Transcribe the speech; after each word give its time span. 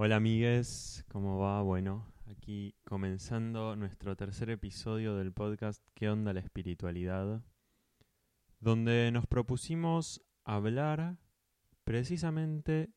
Hola 0.00 0.14
amigues, 0.14 1.04
¿cómo 1.08 1.40
va? 1.40 1.60
Bueno, 1.60 2.06
aquí 2.30 2.72
comenzando 2.84 3.74
nuestro 3.74 4.14
tercer 4.14 4.48
episodio 4.48 5.16
del 5.16 5.32
podcast 5.32 5.84
¿Qué 5.94 6.08
onda 6.08 6.32
la 6.32 6.38
espiritualidad? 6.38 7.42
Donde 8.60 9.10
nos 9.10 9.26
propusimos 9.26 10.22
hablar 10.44 11.16
precisamente 11.82 12.90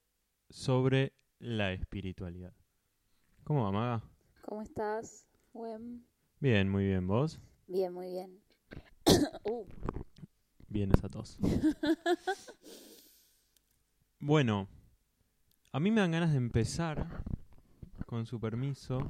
sobre 0.51 1.13
la 1.39 1.73
espiritualidad. 1.73 2.53
¿Cómo 3.45 3.63
va, 3.63 3.71
Maga? 3.71 4.03
¿Cómo 4.43 4.61
estás? 4.61 5.27
Bien, 6.39 6.69
muy 6.69 6.85
bien. 6.85 7.07
¿Vos? 7.07 7.39
Bien, 7.65 7.91
muy 7.91 8.11
bien. 8.11 8.39
Uh, 9.43 9.65
Bien 10.67 10.91
esa 10.93 11.09
tos. 11.09 11.39
bueno, 14.19 14.67
a 15.71 15.79
mí 15.79 15.91
me 15.91 16.01
dan 16.01 16.11
ganas 16.11 16.31
de 16.31 16.37
empezar, 16.37 17.23
con 18.05 18.25
su 18.25 18.39
permiso, 18.39 19.09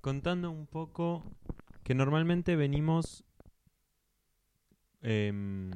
contando 0.00 0.50
un 0.50 0.66
poco 0.66 1.22
que 1.84 1.94
normalmente 1.94 2.56
venimos 2.56 3.24
em, 5.02 5.70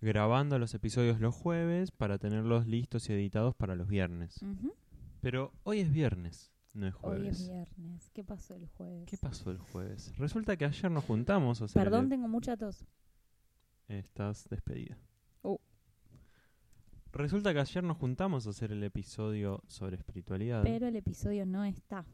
grabando 0.00 0.58
los 0.58 0.74
episodios 0.74 1.20
los 1.20 1.34
jueves 1.34 1.90
para 1.90 2.18
tenerlos 2.18 2.66
listos 2.66 3.08
y 3.08 3.12
editados 3.12 3.54
para 3.54 3.74
los 3.74 3.88
viernes. 3.88 4.38
Pero 5.20 5.52
hoy 5.64 5.80
es 5.80 5.90
viernes, 5.92 6.52
no 6.74 6.86
es 6.86 6.94
Hoy 6.94 7.00
jueves. 7.00 7.40
es 7.40 7.48
viernes. 7.48 8.10
¿Qué 8.14 8.22
pasó 8.22 8.54
el 8.54 8.66
jueves? 8.68 9.08
¿Qué 9.08 9.18
pasó 9.18 9.50
el 9.50 9.58
jueves? 9.58 10.16
Resulta 10.16 10.56
que 10.56 10.64
ayer 10.64 10.90
nos 10.90 11.04
juntamos, 11.04 11.60
o 11.60 11.66
sea, 11.66 11.82
Perdón, 11.82 12.08
tengo 12.08 12.28
mucha 12.28 12.56
tos. 12.56 12.84
Estás 13.88 14.48
despedida. 14.48 14.96
Resulta 17.12 17.52
que 17.52 17.60
ayer 17.60 17.82
nos 17.82 17.96
juntamos 17.96 18.46
a 18.46 18.50
hacer 18.50 18.70
el 18.70 18.84
episodio 18.84 19.62
sobre 19.66 19.96
espiritualidad. 19.96 20.62
Pero 20.62 20.88
el 20.88 20.96
episodio 20.96 21.46
no 21.46 21.64
está. 21.64 22.04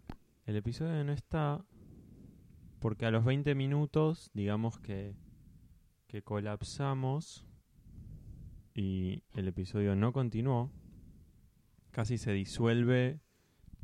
El 0.46 0.56
episodio 0.56 1.02
no 1.04 1.12
está 1.12 1.64
porque 2.78 3.06
a 3.06 3.10
los 3.10 3.24
20 3.24 3.54
minutos, 3.54 4.30
digamos 4.34 4.78
que, 4.78 5.16
que 6.06 6.22
colapsamos 6.22 7.46
y 8.74 9.22
el 9.34 9.48
episodio 9.48 9.96
no 9.96 10.12
continuó. 10.12 10.70
Casi 11.90 12.18
se 12.18 12.32
disuelve 12.32 13.20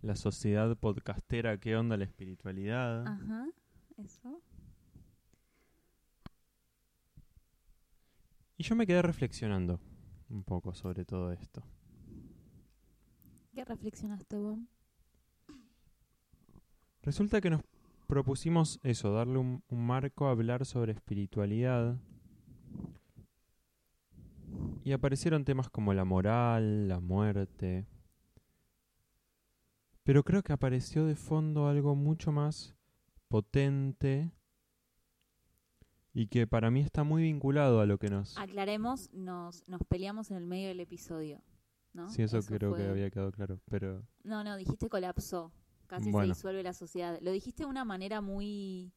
la 0.02 0.16
sociedad 0.16 0.76
podcastera. 0.76 1.58
¿Qué 1.58 1.76
onda 1.76 1.96
la 1.96 2.04
espiritualidad? 2.04 3.06
Ajá, 3.06 3.46
eso. 3.96 4.40
Y 8.56 8.62
yo 8.64 8.76
me 8.76 8.86
quedé 8.86 9.02
reflexionando 9.02 9.80
un 10.30 10.44
poco 10.44 10.74
sobre 10.74 11.04
todo 11.04 11.32
esto. 11.32 11.62
¿Qué 13.52 13.64
reflexionaste 13.64 14.36
vos? 14.36 14.58
Resulta 17.02 17.40
que 17.40 17.50
nos 17.50 17.62
propusimos 18.06 18.78
eso, 18.82 19.12
darle 19.12 19.38
un, 19.38 19.62
un 19.68 19.86
marco 19.86 20.26
a 20.26 20.30
hablar 20.30 20.64
sobre 20.64 20.92
espiritualidad. 20.92 21.96
Y 24.84 24.92
aparecieron 24.92 25.44
temas 25.44 25.68
como 25.68 25.92
la 25.94 26.04
moral, 26.04 26.88
la 26.88 27.00
muerte. 27.00 27.86
Pero 30.02 30.24
creo 30.24 30.42
que 30.42 30.52
apareció 30.52 31.06
de 31.06 31.16
fondo 31.16 31.68
algo 31.68 31.94
mucho 31.94 32.32
más 32.32 32.74
potente 33.28 34.32
y 36.12 36.26
que 36.26 36.46
para 36.46 36.70
mí 36.70 36.80
está 36.80 37.04
muy 37.04 37.22
vinculado 37.22 37.80
a 37.80 37.86
lo 37.86 37.98
que 37.98 38.08
nos... 38.08 38.36
Aclaremos, 38.38 39.12
nos, 39.12 39.66
nos 39.68 39.82
peleamos 39.84 40.30
en 40.30 40.38
el 40.38 40.46
medio 40.46 40.68
del 40.68 40.80
episodio. 40.80 41.42
¿no? 41.92 42.08
Sí, 42.10 42.22
eso, 42.22 42.40
creo 42.42 42.74
que 42.74 42.86
había 42.86 43.10
quedado 43.10 43.32
claro, 43.32 43.60
pero... 43.70 44.06
No, 44.22 44.44
no, 44.44 44.56
dijiste 44.56 44.88
colapsó. 44.88 45.52
Casi 45.86 46.10
Bueno. 46.10 46.34
se 46.34 46.38
disuelve 46.38 46.62
la 46.62 46.72
sociedad. 46.72 47.18
Lo 47.20 47.32
dijiste 47.32 47.64
de 47.64 47.68
una 47.68 47.84
manera 47.84 48.20
muy. 48.20 48.92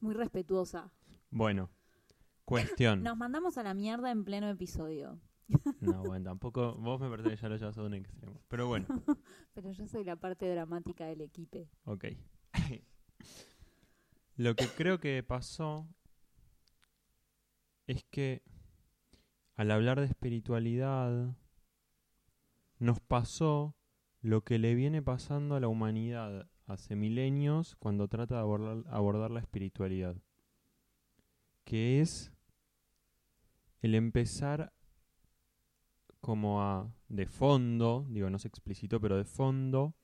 muy 0.00 0.12
respetuosa. 0.14 0.90
Bueno, 1.30 1.70
cuestión. 2.44 3.02
Nos 3.04 3.16
mandamos 3.16 3.56
a 3.56 3.62
la 3.62 3.72
mierda 3.72 4.10
en 4.10 4.24
pleno 4.24 4.48
episodio. 4.48 5.18
No, 5.80 6.02
bueno, 6.02 6.28
tampoco... 6.28 6.74
Vos 6.74 7.00
me 7.00 7.08
parece 7.08 7.30
que 7.30 7.36
ya 7.36 7.48
lo 7.48 7.56
llevas 7.56 7.78
a 7.78 7.82
un 7.82 7.94
extremo. 7.94 8.38
Pero 8.48 8.66
bueno. 8.66 8.86
Pero 9.54 9.70
yo 9.72 9.86
soy 9.86 10.04
la 10.04 10.16
parte 10.16 10.46
dramática 10.46 11.06
del 11.06 11.22
equipo. 11.22 11.66
Ok. 11.84 12.04
Lo 14.38 14.54
que 14.54 14.68
creo 14.68 15.00
que 15.00 15.20
pasó 15.24 15.88
es 17.88 18.04
que 18.04 18.44
al 19.56 19.72
hablar 19.72 19.98
de 19.98 20.06
espiritualidad 20.06 21.34
nos 22.78 23.00
pasó 23.00 23.74
lo 24.20 24.44
que 24.44 24.60
le 24.60 24.76
viene 24.76 25.02
pasando 25.02 25.56
a 25.56 25.60
la 25.60 25.66
humanidad 25.66 26.48
hace 26.66 26.94
milenios 26.94 27.74
cuando 27.80 28.06
trata 28.06 28.36
de 28.36 28.42
abordar, 28.42 29.32
la 29.32 29.40
espiritualidad, 29.40 30.14
que 31.64 32.00
es 32.00 32.30
el 33.82 33.96
empezar 33.96 34.72
como 36.20 36.62
a, 36.62 36.94
de 37.08 37.26
fondo, 37.26 38.06
digo, 38.08 38.30
no 38.30 38.38
se 38.38 38.46
explicitó, 38.46 39.00
pero 39.00 39.16
de 39.16 39.24
fondo, 39.24 39.96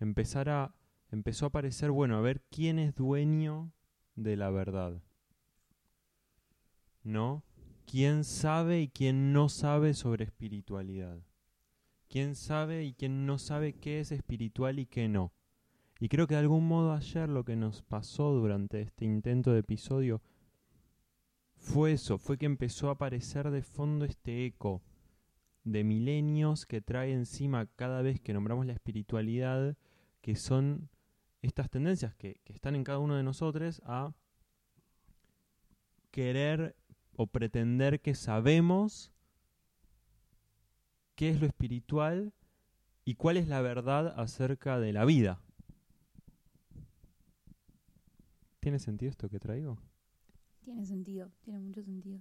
empezar 0.00 0.50
a 0.50 0.74
empezó 1.10 1.46
a 1.46 1.48
aparecer, 1.48 1.90
bueno, 1.90 2.16
a 2.16 2.20
ver 2.20 2.42
quién 2.50 2.78
es 2.78 2.94
dueño 2.94 3.72
de 4.14 4.36
la 4.36 4.50
verdad. 4.50 5.02
¿No? 7.02 7.42
¿Quién 7.86 8.24
sabe 8.24 8.82
y 8.82 8.88
quién 8.88 9.32
no 9.32 9.48
sabe 9.48 9.94
sobre 9.94 10.24
espiritualidad? 10.24 11.18
¿Quién 12.08 12.34
sabe 12.34 12.84
y 12.84 12.92
quién 12.92 13.26
no 13.26 13.38
sabe 13.38 13.72
qué 13.72 14.00
es 14.00 14.12
espiritual 14.12 14.78
y 14.78 14.86
qué 14.86 15.08
no? 15.08 15.32
Y 15.98 16.08
creo 16.08 16.26
que 16.26 16.34
de 16.34 16.40
algún 16.40 16.66
modo 16.66 16.92
ayer 16.92 17.28
lo 17.28 17.44
que 17.44 17.56
nos 17.56 17.82
pasó 17.82 18.32
durante 18.32 18.80
este 18.80 19.04
intento 19.04 19.52
de 19.52 19.60
episodio 19.60 20.22
fue 21.56 21.92
eso, 21.92 22.16
fue 22.18 22.38
que 22.38 22.46
empezó 22.46 22.88
a 22.88 22.92
aparecer 22.92 23.50
de 23.50 23.62
fondo 23.62 24.06
este 24.06 24.46
eco 24.46 24.82
de 25.62 25.84
milenios 25.84 26.64
que 26.64 26.80
trae 26.80 27.12
encima 27.12 27.66
cada 27.76 28.00
vez 28.00 28.18
que 28.18 28.32
nombramos 28.32 28.64
la 28.64 28.72
espiritualidad, 28.72 29.76
que 30.22 30.36
son 30.36 30.88
estas 31.42 31.70
tendencias 31.70 32.14
que, 32.14 32.40
están 32.46 32.74
en 32.74 32.84
cada 32.84 32.98
uno 32.98 33.16
de 33.16 33.22
nosotros 33.22 33.80
a 33.84 34.12
querer 36.10 36.76
o 37.16 37.26
pretender 37.26 38.00
que 38.00 38.14
sabemos 38.14 39.12
qué 41.14 41.30
es 41.30 41.40
lo 41.40 41.46
espiritual 41.46 42.32
y 43.04 43.14
cuál 43.14 43.36
es 43.36 43.48
la 43.48 43.60
verdad 43.60 44.14
acerca 44.18 44.78
de 44.78 44.92
la 44.92 45.04
vida. 45.04 45.40
¿Tiene 48.60 48.78
sentido 48.78 49.10
esto 49.10 49.28
que 49.28 49.40
traigo? 49.40 49.78
Tiene 50.62 50.84
sentido, 50.84 51.30
tiene 51.42 51.60
mucho 51.60 51.82
sentido. 51.82 52.20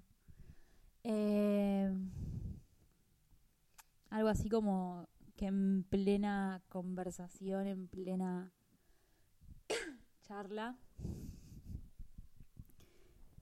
Eh, 1.04 1.94
algo 4.10 4.30
así 4.30 4.50
como 4.50 5.08
que 5.36 5.48
en 5.48 5.84
plena 5.84 6.62
conversación, 6.70 7.68
en 7.68 7.88
plena 7.88 8.52
charla, 10.30 10.78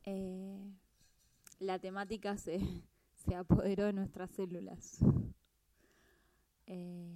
eh, 0.06 0.74
la 1.60 1.80
temática 1.80 2.38
se, 2.38 2.60
se 3.16 3.36
apoderó 3.36 3.88
de 3.88 3.92
nuestras 3.92 4.32
células. 4.32 5.00
Eh, 6.66 7.14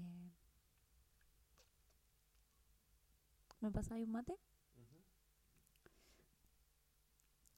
¿Me 3.61 3.71
pasa 3.71 3.95
ahí 3.95 4.03
un 4.03 4.11
mate? 4.11 4.35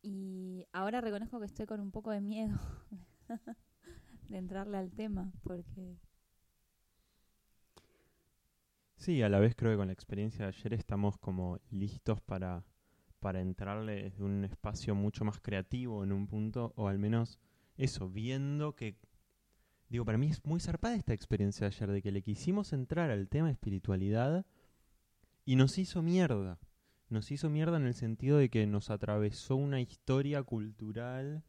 Y 0.04 0.68
ahora 0.72 1.02
reconozco 1.02 1.40
que 1.40 1.48
estoy 1.48 1.66
con 1.66 1.80
un 1.80 1.90
poco 1.90 2.12
de 2.12 2.22
miedo 2.22 2.60
de 4.30 4.38
entrarle 4.38 4.78
al 4.78 4.92
tema, 4.92 5.32
porque 5.42 5.98
Sí, 9.04 9.22
a 9.22 9.28
la 9.28 9.40
vez 9.40 9.54
creo 9.54 9.74
que 9.74 9.78
con 9.78 9.88
la 9.88 9.94
experiencia 9.94 10.46
de 10.46 10.54
ayer 10.56 10.74
estamos 10.74 11.18
como 11.18 11.60
listos 11.72 12.22
para, 12.22 12.64
para 13.20 13.42
entrarle 13.42 14.02
desde 14.02 14.24
un 14.24 14.46
espacio 14.46 14.96
mucho 14.96 15.26
más 15.26 15.42
creativo 15.42 16.06
en 16.06 16.14
un 16.14 16.26
punto, 16.26 16.72
o 16.78 16.88
al 16.88 17.00
menos 17.00 17.38
eso, 17.76 18.10
viendo 18.10 18.78
que... 18.78 18.96
Digo, 19.90 20.06
para 20.06 20.18
mí 20.18 20.30
es 20.30 20.46
muy 20.46 20.62
zarpada 20.62 20.96
esta 20.96 21.12
experiencia 21.14 21.68
de 21.68 21.76
ayer, 21.76 21.92
de 21.92 22.02
que 22.02 22.14
le 22.14 22.22
quisimos 22.22 22.72
entrar 22.72 23.12
al 23.12 23.28
tema 23.28 23.52
espiritualidad 23.52 24.46
y 25.44 25.58
nos 25.58 25.78
hizo 25.80 26.02
mierda. 26.02 26.58
Nos 27.10 27.30
hizo 27.30 27.50
mierda 27.50 27.76
en 27.76 27.88
el 27.88 27.96
sentido 27.96 28.38
de 28.38 28.48
que 28.48 28.66
nos 28.68 28.90
atravesó 28.90 29.58
una 29.58 29.82
historia 29.82 30.44
cultural 30.44 31.44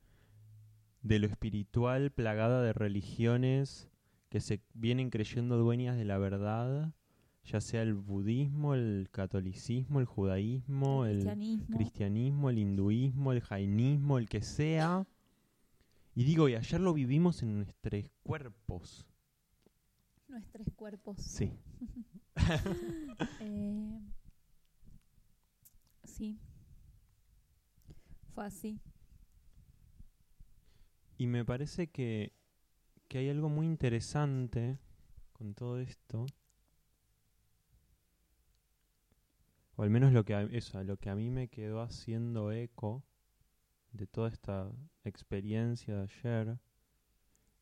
de 1.02 1.20
lo 1.20 1.28
espiritual 1.28 2.10
plagada 2.10 2.64
de 2.64 2.72
religiones 2.72 3.92
que 4.28 4.40
se 4.40 4.60
vienen 4.72 5.10
creyendo 5.10 5.56
dueñas 5.56 5.96
de 5.96 6.04
la 6.04 6.18
verdad 6.18 6.92
ya 7.44 7.60
sea 7.60 7.82
el 7.82 7.94
budismo, 7.94 8.74
el 8.74 9.08
catolicismo, 9.10 10.00
el 10.00 10.06
judaísmo, 10.06 11.04
el 11.04 11.16
cristianismo. 11.16 11.76
cristianismo, 11.76 12.50
el 12.50 12.58
hinduismo, 12.58 13.32
el 13.32 13.40
jainismo, 13.40 14.18
el 14.18 14.28
que 14.28 14.40
sea, 14.42 15.06
Y 16.16 16.24
digo, 16.24 16.48
y 16.48 16.54
ayer 16.54 16.80
lo 16.80 16.94
vivimos 16.94 17.42
en 17.42 17.56
nuestros 17.56 18.08
cuerpos. 18.22 19.04
Nuestros 20.28 20.68
cuerpos. 20.74 21.16
Sí. 21.20 21.52
Eh, 23.40 24.00
sí. 26.04 26.38
Fue 28.34 28.44
así. 28.44 28.80
Y 31.16 31.26
me 31.26 31.44
parece 31.44 31.88
que, 31.88 32.32
que 33.08 33.18
hay 33.18 33.28
algo 33.28 33.48
muy 33.48 33.66
interesante 33.66 34.78
con 35.32 35.54
todo 35.54 35.78
esto. 35.78 36.26
O 39.76 39.82
al 39.82 39.90
menos 39.90 40.12
lo 40.12 40.24
que 40.24 40.34
a, 40.34 40.42
eso, 40.42 40.82
lo 40.84 40.96
que 40.96 41.10
a 41.10 41.16
mí 41.16 41.30
me 41.30 41.48
quedó 41.48 41.80
haciendo 41.80 42.52
eco 42.52 43.02
de 43.92 44.06
toda 44.06 44.28
esta 44.28 44.70
experiencia 45.04 45.96
de 45.96 46.02
ayer 46.02 46.58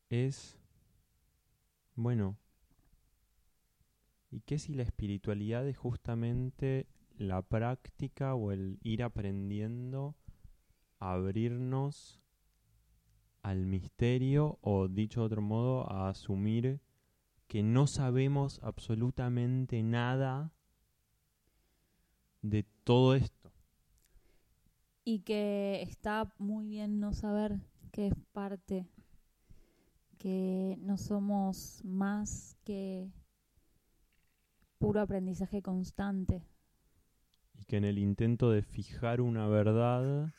es, 0.09 0.59
bueno, 1.95 2.37
¿y 4.29 4.41
qué 4.41 4.59
si 4.59 4.73
la 4.73 4.83
espiritualidad 4.83 5.67
es 5.67 5.77
justamente 5.77 6.87
la 7.17 7.41
práctica 7.41 8.35
o 8.35 8.51
el 8.51 8.79
ir 8.83 9.03
aprendiendo 9.03 10.15
a 10.99 11.13
abrirnos 11.13 12.19
al 13.41 13.65
misterio 13.65 14.57
o 14.61 14.87
dicho 14.87 15.21
de 15.21 15.25
otro 15.25 15.41
modo 15.41 15.91
a 15.91 16.09
asumir 16.09 16.79
que 17.47 17.61
no 17.61 17.87
sabemos 17.87 18.59
absolutamente 18.63 19.83
nada 19.83 20.53
de 22.43 22.63
todo 22.83 23.15
esto. 23.15 23.51
Y 25.03 25.19
que 25.21 25.81
está 25.81 26.31
muy 26.37 26.67
bien 26.67 26.99
no 26.99 27.13
saber 27.13 27.59
que 27.91 28.07
es 28.07 28.13
parte, 28.31 28.87
que 30.19 30.77
no 30.79 30.97
somos 30.97 31.81
más 31.83 32.57
que 32.63 33.11
puro 34.77 35.01
aprendizaje 35.01 35.61
constante. 35.61 36.43
Y 37.55 37.65
que 37.65 37.77
en 37.77 37.85
el 37.85 37.97
intento 37.97 38.51
de 38.51 38.61
fijar 38.61 39.21
una 39.21 39.47
verdad 39.47 40.33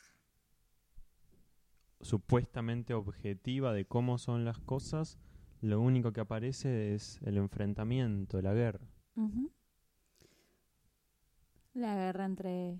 supuestamente 2.01 2.93
objetiva 2.93 3.73
de 3.73 3.85
cómo 3.85 4.17
son 4.17 4.45
las 4.45 4.59
cosas, 4.59 5.17
lo 5.61 5.81
único 5.81 6.13
que 6.13 6.21
aparece 6.21 6.93
es 6.93 7.19
el 7.23 7.37
enfrentamiento, 7.37 8.41
la 8.41 8.53
guerra. 8.53 8.87
La 11.75 11.93
guerra 11.93 12.23
entre 12.23 12.79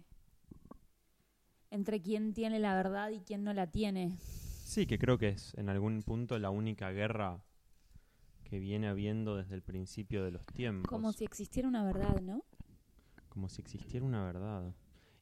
entre 1.70 2.02
quién 2.02 2.34
tiene 2.34 2.60
la 2.60 2.74
verdad 2.74 3.10
y 3.10 3.20
quién 3.20 3.44
no 3.44 3.54
la 3.54 3.68
tiene. 3.68 4.18
Sí, 4.64 4.88
que 4.88 4.98
creo 4.98 5.18
que 5.18 5.28
es 5.30 5.54
en 5.56 5.68
algún 5.68 6.02
punto 6.02 6.40
la 6.40 6.50
única 6.50 6.92
guerra 6.92 7.44
que 8.46 8.58
viene 8.58 8.88
habiendo 8.88 9.36
desde 9.36 9.56
el 9.56 9.62
principio 9.62 10.24
de 10.24 10.32
los 10.32 10.46
tiempos. 10.46 10.90
Como 10.90 11.12
si 11.12 11.26
existiera 11.26 11.68
una 11.68 11.84
verdad, 11.84 12.22
¿no? 12.22 12.46
Como 13.28 13.50
si 13.50 13.62
existiera 13.62 14.06
una 14.06 14.24
verdad. 14.24 14.74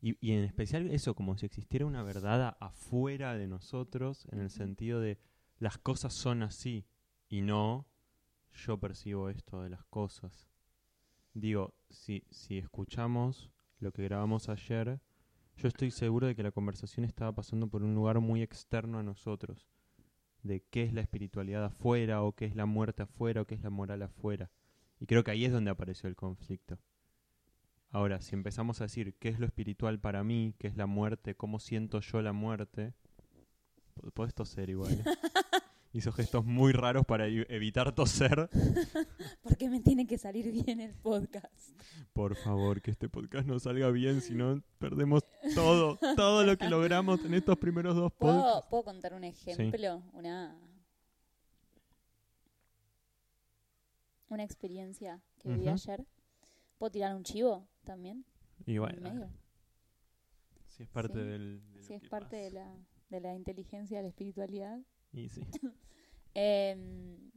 Y, 0.02 0.18
y 0.22 0.34
en 0.34 0.44
especial 0.44 0.92
eso, 0.92 1.16
como 1.16 1.36
si 1.38 1.48
existiera 1.48 1.88
una 1.88 2.04
verdad 2.04 2.56
afuera 2.60 3.36
de 3.36 3.48
nosotros, 3.48 4.28
en 4.31 4.40
el 4.40 4.52
sentido 4.52 5.00
de 5.00 5.18
las 5.58 5.80
cosas 5.80 6.14
son 6.14 6.44
así 6.44 6.86
y 7.28 7.42
no 7.42 7.88
yo 8.54 8.80
percibo 8.80 9.30
esto 9.30 9.64
de 9.64 9.72
las 9.72 9.84
cosas. 9.86 10.48
Digo, 11.34 11.74
si, 11.90 12.24
si 12.30 12.60
escuchamos 12.60 13.50
lo 13.83 13.91
que 13.91 14.03
grabamos 14.03 14.50
ayer, 14.50 15.00
yo 15.57 15.68
estoy 15.68 15.91
seguro 15.91 16.25
de 16.27 16.35
que 16.35 16.41
la 16.44 16.51
conversación 16.51 17.06
estaba 17.06 17.31
pasando 17.33 17.68
por 17.68 17.83
un 17.83 17.94
lugar 17.94 18.19
muy 18.19 18.41
externo 18.41 18.97
a 18.97 19.03
nosotros, 19.03 19.68
de 20.41 20.62
qué 20.71 20.83
es 20.83 20.94
la 20.94 21.01
espiritualidad 21.01 21.63
afuera, 21.65 22.24
o 22.24 22.31
qué 22.33 22.45
es 22.45 22.56
la 22.56 22.65
muerte 22.65 23.03
afuera, 23.03 23.41
o 23.41 23.45
qué 23.45 23.56
es 23.56 23.62
la 23.62 23.69
moral 23.69 24.01
afuera. 24.01 24.50
Y 25.00 25.06
creo 25.06 25.24
que 25.24 25.31
ahí 25.31 25.45
es 25.45 25.51
donde 25.51 25.69
apareció 25.71 26.09
el 26.09 26.15
conflicto. 26.15 26.80
Ahora, 27.91 28.21
si 28.21 28.33
empezamos 28.35 28.81
a 28.81 28.85
decir 28.85 29.13
qué 29.19 29.30
es 29.30 29.39
lo 29.39 29.45
espiritual 29.45 30.00
para 30.00 30.24
mí, 30.24 30.56
qué 30.57 30.68
es 30.68 30.75
la 30.75 30.88
muerte, 30.88 31.35
cómo 31.35 31.59
siento 31.59 32.00
yo 32.00 32.21
la 32.24 32.33
muerte, 32.33 32.94
po- 33.94 34.09
podés 34.12 34.33
toser 34.33 34.69
igual. 34.71 35.03
Hizo 35.95 36.12
gestos 36.12 36.44
muy 36.44 36.72
raros 36.74 37.06
para 37.06 37.28
evitar 37.28 37.94
toser. 37.94 38.50
Porque 39.44 39.69
me 39.69 39.80
tiene 39.80 40.07
que 40.07 40.18
salir 40.18 40.51
bien 40.51 40.80
el 40.80 40.94
podcast. 40.95 41.80
Por 42.13 42.36
favor, 42.36 42.81
que 42.81 42.90
este 42.90 43.10
podcast 43.10 43.48
no 43.48 43.60
salga 43.60 43.92
bien, 43.92 44.19
si 44.22 44.34
no 44.34 44.63
perdemos 44.80 45.24
todo, 45.54 46.00
todo 46.16 46.44
lo 46.44 46.57
que 46.57 46.68
logramos 46.68 47.24
en 47.24 47.36
estos 47.36 47.57
primeros 47.57 47.95
dos 47.95 48.12
¿Puedo, 48.13 48.42
podcasts. 48.42 48.68
¿puedo 48.72 48.84
contar 48.84 49.13
un 49.13 49.24
ejemplo? 49.24 50.01
Una 50.13 50.57
una 54.30 54.44
experiencia 54.44 55.22
que 55.40 55.50
viví 55.50 55.68
ayer. 55.68 56.04
¿Puedo 56.80 56.90
tirar 56.92 57.16
un 57.16 57.24
chivo 57.24 57.68
también? 57.84 58.25
Y 58.66 58.78
en 58.78 58.80
bueno, 58.81 59.30
si 60.68 60.81
es 60.84 60.90
parte 60.90 61.19
Sí, 61.19 61.25
del... 61.30 61.62
de 61.72 61.80
lo 61.80 61.84
Sí, 61.84 61.94
es 61.94 62.10
parte 62.10 62.36
de 62.38 62.50
la, 62.50 62.75
de 63.10 63.19
la 63.22 63.36
inteligencia, 63.36 63.98
de 63.98 64.04
la 64.04 64.10
espiritualidad. 64.10 64.80
Y 65.13 65.30
sí. 65.30 65.42
Em, 66.36 67.31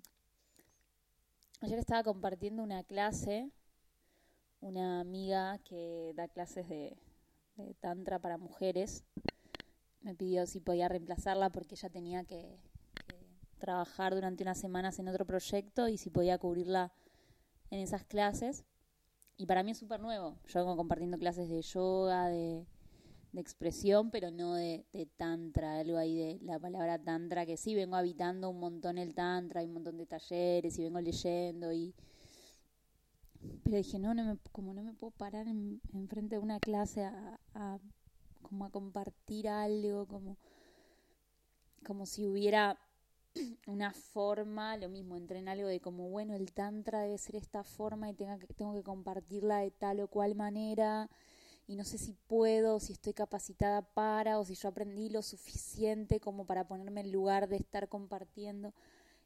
ayer 1.61 1.79
estaba 1.79 2.03
compartiendo 2.03 2.63
una 2.63 2.83
clase, 2.83 3.51
una 4.61 5.01
amiga 5.01 5.59
que 5.59 6.15
da 6.17 6.29
clases 6.29 6.67
de, 6.67 6.97
tantra 7.81 8.19
para 8.19 8.39
mujeres. 8.39 9.05
Me 10.01 10.15
pidió 10.15 10.47
si 10.47 10.61
podía 10.61 10.89
reemplazarla 10.89 11.51
porque 11.51 11.75
ella 11.75 11.91
tenía 11.91 12.25
que, 12.25 12.59
que 13.07 13.17
trabajar 13.59 14.15
durante 14.15 14.45
unas 14.45 14.59
semanas 14.59 14.99
en 14.99 15.09
otro 15.09 15.27
proyecto 15.27 15.89
y 15.89 15.99
si 15.99 16.09
podía 16.09 16.39
cubrirla 16.39 16.91
en 17.71 17.81
esas 17.81 18.03
clases. 18.05 18.65
Y 19.37 19.45
para 19.45 19.63
mí 19.63 19.73
es 19.73 19.79
súper 19.79 20.01
nuevo. 20.01 20.39
Yo 20.47 20.61
vengo 20.61 20.77
compartiendo 20.77 21.19
clases 21.19 21.51
de 21.51 21.61
yoga, 21.61 22.29
de, 22.29 22.67
de 23.33 23.41
expresión, 23.41 24.11
pero 24.11 24.31
no 24.31 24.55
de, 24.55 24.87
tantra, 25.17 25.79
algo 25.81 25.99
ahí 25.99 26.17
de 26.17 26.39
la 26.43 26.59
palabra 26.59 26.99
tantra, 26.99 27.47
que 27.47 27.57
sí 27.57 27.75
vengo 27.75 27.97
habitando 27.97 28.51
un 28.51 28.61
montón 28.61 28.99
el 28.99 29.15
tantra, 29.15 29.61
hay 29.61 29.67
un 29.67 29.75
montón 29.75 29.99
de 29.99 30.07
talleres 30.07 30.79
y 30.79 30.83
vengo 30.85 31.01
leyendo 31.01 31.73
y... 31.73 31.95
Pero 33.63 33.77
dije, 33.77 33.99
no, 33.99 34.15
no 34.15 34.25
me, 34.25 34.39
como 34.53 34.73
no 34.75 34.83
me 34.83 34.93
puedo 34.95 35.11
parar 35.13 35.47
en, 35.49 35.81
enfrente 35.93 36.37
de 36.37 36.43
una 36.43 36.61
clase 36.61 37.05
a, 37.05 37.39
a- 37.55 37.79
como 38.43 38.65
a 38.65 38.71
compartir 38.71 39.49
algo, 39.49 40.07
como, 40.07 40.37
como 41.85 42.07
si 42.07 42.27
hubiera 42.27 42.79
una 43.67 43.93
forma, 43.93 44.77
lo 44.77 44.89
mismo, 44.89 45.17
entré 45.17 45.39
en 45.39 45.49
algo 45.49 45.69
de 45.69 45.81
como, 45.81 46.09
bueno, 46.11 46.35
el 46.35 46.53
tantra 46.53 47.01
debe 47.01 47.19
ser 47.19 47.37
esta 47.37 47.65
forma 47.65 48.11
y 48.11 48.15
tenga 48.15 48.39
que, 48.39 48.47
tengo 48.49 48.75
que 48.75 48.83
compartirla 48.83 49.59
de 49.59 49.71
tal 49.71 50.01
o 50.01 50.09
cual 50.09 50.35
manera 50.35 51.09
y 51.67 51.75
no 51.77 51.85
sé 51.85 51.99
si 51.99 52.13
puedo, 52.13 52.79
si 52.79 52.93
estoy 52.93 53.13
capacitada 53.13 53.83
para 53.83 54.39
o 54.39 54.45
si 54.45 54.55
yo 54.55 54.69
aprendí 54.69 55.09
lo 55.11 55.23
suficiente 55.23 56.21
como 56.21 56.47
para 56.47 56.69
ponerme 56.69 57.01
en 57.01 57.13
lugar 57.13 57.49
de 57.49 57.57
estar 57.57 57.89
compartiendo. 57.89 58.73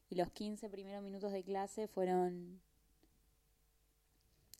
Y 0.09 0.15
los 0.15 0.31
15 0.31 0.69
primeros 0.69 1.03
minutos 1.03 1.31
de 1.31 1.43
clase 1.43 1.87
fueron 1.87 2.59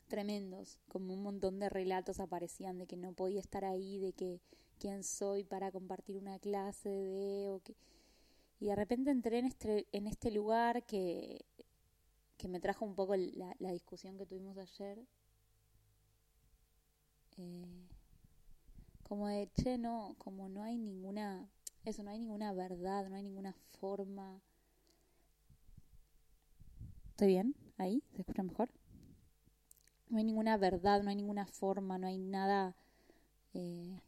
tremendos, 0.07 0.77
como 0.89 1.13
un 1.13 1.23
montón 1.23 1.59
de 1.59 1.69
relatos 1.69 2.19
aparecían 2.19 2.77
de 2.77 2.85
que 2.85 2.97
no 2.97 3.13
podía 3.13 3.39
estar 3.39 3.65
ahí, 3.65 3.97
de 3.97 4.13
que 4.13 4.41
quién 4.77 5.03
soy 5.03 5.43
para 5.43 5.71
compartir 5.71 6.17
una 6.17 6.37
clase 6.39 6.89
de 6.89 7.49
o 7.49 7.59
que 7.59 7.75
y 8.59 8.65
de 8.67 8.75
repente 8.75 9.11
entré 9.11 9.39
en 9.39 9.45
este 9.45 9.87
este 9.91 10.31
lugar 10.31 10.83
que 10.85 11.45
que 12.37 12.47
me 12.47 12.59
trajo 12.59 12.83
un 12.85 12.95
poco 12.95 13.15
la 13.15 13.71
discusión 13.71 14.17
que 14.17 14.25
tuvimos 14.25 14.57
ayer 14.57 14.99
eh, 17.37 17.87
como 19.03 19.27
de 19.27 19.49
che 19.55 19.77
no 19.77 20.15
como 20.17 20.49
no 20.49 20.63
hay 20.63 20.77
ninguna 20.77 21.49
eso 21.85 22.03
no 22.03 22.11
hay 22.11 22.19
ninguna 22.19 22.53
verdad 22.53 23.09
no 23.09 23.15
hay 23.15 23.23
ninguna 23.23 23.53
forma 23.79 24.41
estoy 27.09 27.27
bien 27.27 27.55
ahí 27.77 28.03
se 28.13 28.21
escucha 28.21 28.43
mejor 28.43 28.69
no 30.09 30.17
hay 30.17 30.23
ninguna 30.23 30.57
verdad 30.57 31.03
no 31.03 31.09
hay 31.09 31.15
ninguna 31.15 31.45
forma 31.45 31.97
no 31.97 32.07
hay 32.07 32.17
nada 32.17 32.75
eh, 33.53 33.99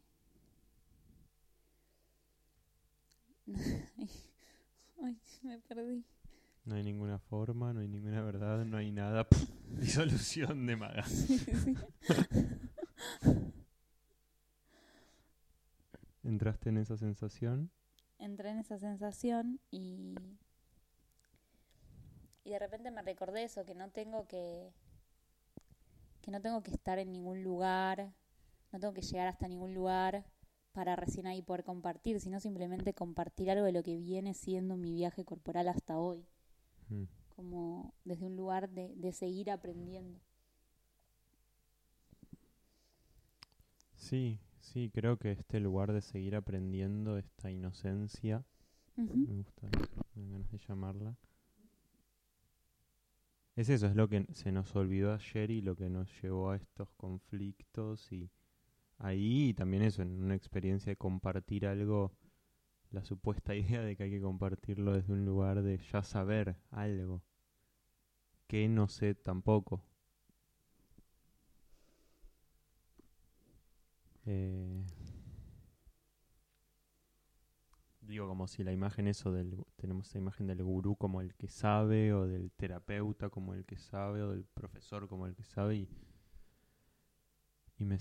ay 5.02 5.18
me 5.42 5.58
perdí 5.58 6.04
No 6.64 6.76
hay 6.76 6.82
ninguna 6.82 7.18
forma, 7.18 7.74
no 7.74 7.80
hay 7.80 7.88
ninguna 7.88 8.22
verdad, 8.22 8.64
no 8.64 8.78
hay 8.78 8.90
nada. 8.90 9.26
Disolución 9.68 10.64
de 10.66 10.76
maga. 10.76 11.02
Sí, 11.04 11.36
sí. 11.38 11.74
¿Entraste 16.24 16.70
en 16.70 16.78
esa 16.78 16.96
sensación? 16.96 17.70
entré 18.18 18.50
en 18.50 18.58
esa 18.58 18.76
sensación 18.78 19.60
y 19.70 20.16
y 22.44 22.50
de 22.50 22.58
repente 22.58 22.90
me 22.90 23.02
recordé 23.02 23.44
eso 23.44 23.64
que 23.64 23.74
no 23.74 23.90
tengo 23.90 24.26
que 24.26 24.72
que 26.22 26.30
no 26.30 26.40
tengo 26.40 26.62
que 26.62 26.70
estar 26.72 26.98
en 26.98 27.12
ningún 27.12 27.42
lugar 27.44 28.12
no 28.72 28.80
tengo 28.80 28.94
que 28.94 29.02
llegar 29.02 29.28
hasta 29.28 29.48
ningún 29.48 29.74
lugar 29.74 30.24
para 30.72 30.96
recién 30.96 31.26
ahí 31.26 31.42
poder 31.42 31.64
compartir, 31.64 32.20
sino 32.20 32.40
simplemente 32.40 32.94
compartir 32.94 33.50
algo 33.50 33.64
de 33.64 33.72
lo 33.72 33.82
que 33.84 33.96
viene 33.96 34.34
siendo 34.34 34.76
mi 34.76 34.92
viaje 34.92 35.24
corporal 35.24 35.68
hasta 35.68 35.98
hoy, 35.98 36.26
Mm. 36.90 37.04
como 37.36 37.92
desde 38.04 38.24
un 38.26 38.36
lugar 38.36 38.70
de, 38.70 38.94
de 38.96 39.12
seguir 39.12 39.50
aprendiendo. 39.50 40.18
Sí, 44.04 44.38
sí, 44.60 44.90
creo 44.92 45.16
que 45.18 45.32
este 45.32 45.60
lugar 45.60 45.90
de 45.94 46.02
seguir 46.02 46.36
aprendiendo, 46.36 47.16
esta 47.16 47.50
inocencia, 47.50 48.44
me 48.96 49.34
gusta 49.34 49.66
eso, 49.68 50.04
me 50.14 50.30
ganas 50.30 50.50
de 50.52 50.58
llamarla. 50.58 51.16
Es 53.56 53.68
eso, 53.68 53.86
es 53.86 53.96
lo 53.96 54.06
que 54.08 54.26
se 54.32 54.52
nos 54.52 54.76
olvidó 54.76 55.14
ayer 55.14 55.50
y 55.50 55.62
lo 55.62 55.74
que 55.74 55.88
nos 55.88 56.08
llevó 56.20 56.50
a 56.50 56.56
estos 56.56 56.90
conflictos 56.98 58.12
y 58.12 58.30
ahí 58.98 59.50
y 59.50 59.54
también 59.54 59.82
eso, 59.84 60.02
en 60.02 60.22
una 60.22 60.34
experiencia 60.36 60.90
de 60.92 60.96
compartir 60.96 61.66
algo, 61.66 62.12
la 62.90 63.04
supuesta 63.04 63.54
idea 63.56 63.82
de 63.82 63.96
que 63.96 64.04
hay 64.04 64.10
que 64.10 64.20
compartirlo 64.20 64.92
desde 64.94 65.14
un 65.14 65.24
lugar 65.24 65.62
de 65.62 65.78
ya 65.92 66.02
saber 66.02 66.56
algo, 66.70 67.22
que 68.46 68.68
no 68.68 68.88
sé 68.88 69.14
tampoco. 69.14 69.82
Eh, 74.26 74.84
digo, 78.00 78.28
como 78.28 78.46
si 78.46 78.62
la 78.62 78.72
imagen 78.72 79.08
eso 79.08 79.32
del, 79.32 79.56
tenemos 79.76 80.08
esa 80.08 80.18
imagen 80.18 80.46
del 80.46 80.62
gurú 80.62 80.96
como 80.96 81.20
el 81.20 81.34
que 81.34 81.48
sabe, 81.48 82.12
o 82.12 82.26
del 82.26 82.52
terapeuta 82.52 83.30
como 83.30 83.54
el 83.54 83.64
que 83.64 83.76
sabe, 83.78 84.22
o 84.22 84.30
del 84.30 84.44
profesor 84.44 85.08
como 85.08 85.26
el 85.26 85.34
que 85.34 85.44
sabe, 85.44 85.76
y, 85.76 85.88
y, 87.78 87.84
me, 87.84 87.98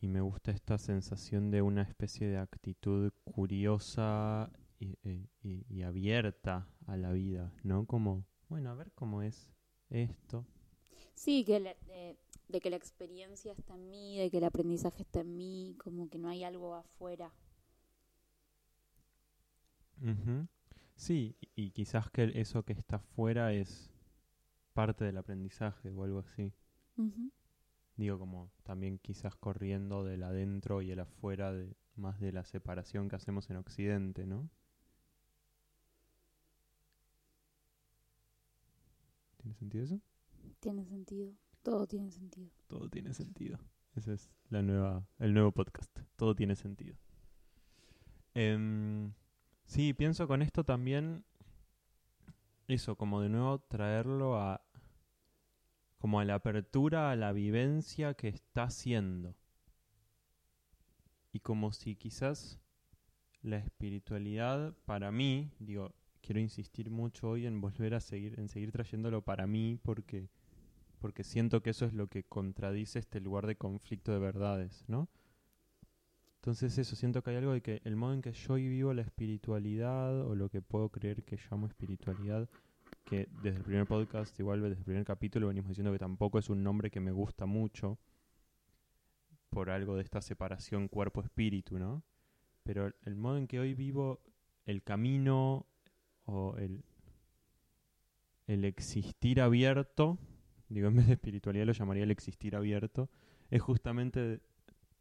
y, 0.00 0.08
me 0.08 0.20
gusta 0.20 0.50
esta 0.50 0.78
sensación 0.78 1.50
de 1.50 1.62
una 1.62 1.82
especie 1.82 2.28
de 2.28 2.38
actitud 2.38 3.12
curiosa 3.24 4.50
y, 4.80 4.96
eh, 5.04 5.26
y- 5.42 5.82
abierta 5.82 6.68
a 6.86 6.96
la 6.96 7.12
vida, 7.12 7.52
¿no? 7.62 7.86
Como, 7.86 8.24
bueno, 8.48 8.70
a 8.70 8.74
ver 8.74 8.90
cómo 8.94 9.22
es 9.22 9.48
esto. 9.90 10.46
Sí, 11.14 11.44
que 11.44 11.60
la- 11.60 11.74
de, 11.86 12.16
de 12.52 12.60
que 12.60 12.70
la 12.70 12.76
experiencia 12.76 13.52
está 13.52 13.74
en 13.74 13.90
mí, 13.90 14.18
de 14.18 14.30
que 14.30 14.38
el 14.38 14.44
aprendizaje 14.44 15.02
está 15.02 15.20
en 15.20 15.36
mí, 15.36 15.74
como 15.82 16.08
que 16.08 16.18
no 16.18 16.28
hay 16.28 16.44
algo 16.44 16.74
afuera. 16.74 17.32
Sí, 20.96 21.36
y 21.56 21.70
quizás 21.70 22.10
que 22.10 22.30
eso 22.34 22.64
que 22.64 22.74
está 22.74 22.98
fuera 22.98 23.52
es 23.52 23.90
parte 24.74 25.04
del 25.04 25.16
aprendizaje 25.16 25.90
o 25.90 26.04
algo 26.04 26.20
así. 26.20 26.52
Digo, 27.96 28.18
como 28.18 28.50
también 28.62 28.98
quizás 28.98 29.34
corriendo 29.36 30.04
del 30.04 30.22
adentro 30.22 30.82
y 30.82 30.90
el 30.90 31.00
afuera 31.00 31.52
de 31.52 31.74
más 31.96 32.20
de 32.20 32.32
la 32.32 32.44
separación 32.44 33.08
que 33.08 33.16
hacemos 33.16 33.48
en 33.50 33.56
Occidente, 33.56 34.26
¿no? 34.26 34.48
¿Tiene 39.38 39.54
sentido 39.54 39.84
eso? 39.84 40.00
Tiene 40.60 40.84
sentido, 40.84 41.32
todo 41.62 41.86
tiene 41.86 42.10
sentido. 42.10 42.50
Todo 42.66 42.88
tiene 42.88 43.14
sentido. 43.14 43.58
Ese 43.94 44.14
es 44.14 44.30
la 44.48 44.62
nueva, 44.62 45.06
el 45.18 45.34
nuevo 45.34 45.52
podcast. 45.52 45.96
Todo 46.16 46.34
tiene 46.34 46.56
sentido. 46.56 46.96
Em, 48.34 49.12
sí, 49.64 49.92
pienso 49.92 50.26
con 50.26 50.42
esto 50.42 50.64
también 50.64 51.24
eso, 52.68 52.96
como 52.96 53.20
de 53.20 53.28
nuevo 53.28 53.60
traerlo 53.60 54.40
a 54.40 54.64
como 55.98 56.18
a 56.18 56.24
la 56.24 56.34
apertura 56.34 57.12
a 57.12 57.16
la 57.16 57.32
vivencia 57.32 58.14
que 58.14 58.26
está 58.26 58.64
haciendo. 58.64 59.36
Y 61.32 61.38
como 61.40 61.72
si 61.72 61.94
quizás 61.94 62.60
la 63.40 63.58
espiritualidad 63.58 64.74
para 64.84 65.12
mí, 65.12 65.52
digo, 65.60 65.94
quiero 66.20 66.40
insistir 66.40 66.90
mucho 66.90 67.30
hoy 67.30 67.46
en 67.46 67.60
volver 67.60 67.94
a 67.94 68.00
seguir 68.00 68.38
en 68.40 68.48
seguir 68.48 68.72
trayéndolo 68.72 69.22
para 69.22 69.46
mí 69.46 69.78
porque 69.82 70.28
porque 71.02 71.24
siento 71.24 71.64
que 71.64 71.70
eso 71.70 71.84
es 71.84 71.94
lo 71.94 72.06
que 72.06 72.22
contradice 72.22 73.00
este 73.00 73.20
lugar 73.20 73.48
de 73.48 73.56
conflicto 73.56 74.12
de 74.12 74.20
verdades, 74.20 74.84
¿no? 74.86 75.08
Entonces 76.36 76.78
eso, 76.78 76.94
siento 76.94 77.22
que 77.22 77.30
hay 77.30 77.36
algo 77.38 77.52
de 77.52 77.60
que 77.60 77.82
el 77.82 77.96
modo 77.96 78.14
en 78.14 78.22
que 78.22 78.32
yo 78.32 78.54
vivo 78.54 78.94
la 78.94 79.02
espiritualidad 79.02 80.20
o 80.20 80.36
lo 80.36 80.48
que 80.48 80.62
puedo 80.62 80.90
creer 80.90 81.24
que 81.24 81.36
llamo 81.50 81.66
espiritualidad, 81.66 82.48
que 83.04 83.28
desde 83.42 83.58
el 83.58 83.64
primer 83.64 83.86
podcast, 83.88 84.38
igual 84.38 84.62
desde 84.62 84.78
el 84.78 84.84
primer 84.84 85.04
capítulo 85.04 85.48
venimos 85.48 85.70
diciendo 85.70 85.90
que 85.90 85.98
tampoco 85.98 86.38
es 86.38 86.48
un 86.48 86.62
nombre 86.62 86.88
que 86.88 87.00
me 87.00 87.10
gusta 87.10 87.46
mucho 87.46 87.98
por 89.50 89.70
algo 89.70 89.96
de 89.96 90.02
esta 90.02 90.22
separación 90.22 90.86
cuerpo-espíritu, 90.86 91.80
¿no? 91.80 92.04
Pero 92.62 92.92
el 93.04 93.16
modo 93.16 93.38
en 93.38 93.48
que 93.48 93.58
hoy 93.58 93.74
vivo 93.74 94.20
el 94.66 94.84
camino 94.84 95.66
o 96.26 96.56
el, 96.58 96.84
el 98.46 98.64
existir 98.64 99.40
abierto, 99.40 100.16
digo, 100.72 100.88
en 100.88 100.96
vez 100.96 101.06
de 101.06 101.14
espiritualidad 101.14 101.66
lo 101.66 101.72
llamaría 101.72 102.04
el 102.04 102.10
existir 102.10 102.56
abierto, 102.56 103.10
es 103.50 103.60
justamente 103.60 104.40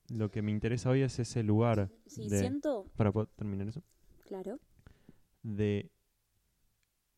lo 0.09 0.29
que 0.29 0.41
me 0.41 0.51
interesa 0.51 0.89
hoy 0.89 1.01
es 1.01 1.19
ese 1.19 1.43
lugar 1.43 1.89
Sí, 2.05 2.27
de, 2.27 2.39
siento, 2.39 2.85
para 2.97 3.11
poder 3.11 3.29
terminar 3.35 3.67
eso, 3.67 3.81
claro, 4.25 4.59
de 5.43 5.91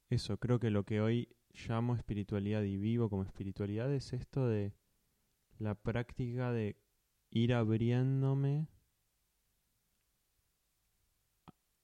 eso, 0.10 0.38
creo 0.38 0.60
que 0.60 0.69
lo 0.69 0.83
que 0.86 1.01
hoy 1.01 1.29
llamo 1.67 1.95
espiritualidad 1.95 2.63
y 2.63 2.77
vivo 2.77 3.10
como 3.10 3.24
espiritualidad 3.24 3.91
es 3.91 4.13
esto 4.13 4.48
de 4.48 4.74
la 5.57 5.75
práctica 5.75 6.51
de 6.51 6.77
ir 7.29 7.53
abriéndome 7.53 8.67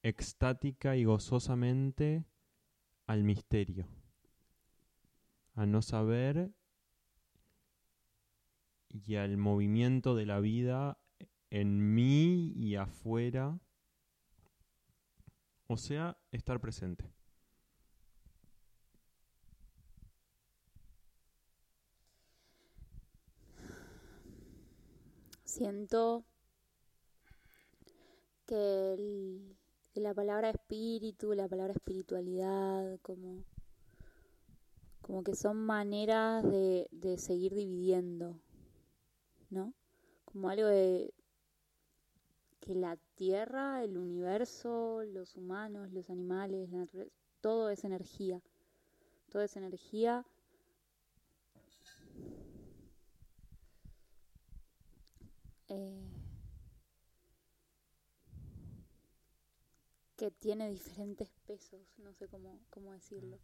extática 0.02 0.96
y 0.96 1.04
gozosamente 1.04 2.24
al 3.06 3.24
misterio, 3.24 3.86
a 5.54 5.66
no 5.66 5.82
saber 5.82 6.52
y 8.90 9.16
al 9.16 9.36
movimiento 9.36 10.14
de 10.14 10.26
la 10.26 10.40
vida 10.40 10.98
en 11.50 11.94
mí 11.94 12.52
y 12.56 12.76
afuera, 12.76 13.58
o 15.66 15.76
sea, 15.76 16.18
estar 16.32 16.60
presente. 16.60 17.12
siento 25.50 26.24
que 28.46 29.56
la 29.94 30.14
palabra 30.14 30.50
espíritu, 30.50 31.34
la 31.34 31.48
palabra 31.48 31.72
espiritualidad, 31.72 32.98
como, 33.02 33.44
como 35.02 35.22
que 35.22 35.34
son 35.34 35.56
maneras 35.56 36.44
de 36.44 37.16
seguir 37.18 37.54
dividiendo, 37.54 38.40
¿no? 39.50 39.74
Como 40.24 40.48
algo 40.48 40.66
de 40.66 41.12
que 42.60 42.74
la 42.74 42.96
tierra, 43.16 43.82
el 43.84 43.98
universo, 43.98 45.02
los 45.04 45.36
humanos, 45.36 45.92
los 45.92 46.10
animales, 46.10 46.70
la 46.70 46.78
naturaleza, 46.78 47.14
todo 47.40 47.70
es 47.70 47.84
energía. 47.84 48.40
Todo 49.30 49.42
es 49.42 49.56
energía. 49.56 50.24
eh, 55.70 56.10
que 60.16 60.30
tiene 60.32 60.68
diferentes 60.68 61.30
pesos, 61.46 61.80
no 61.98 62.12
sé 62.12 62.28
cómo, 62.28 62.60
cómo 62.70 62.92
decirlo. 62.92 63.38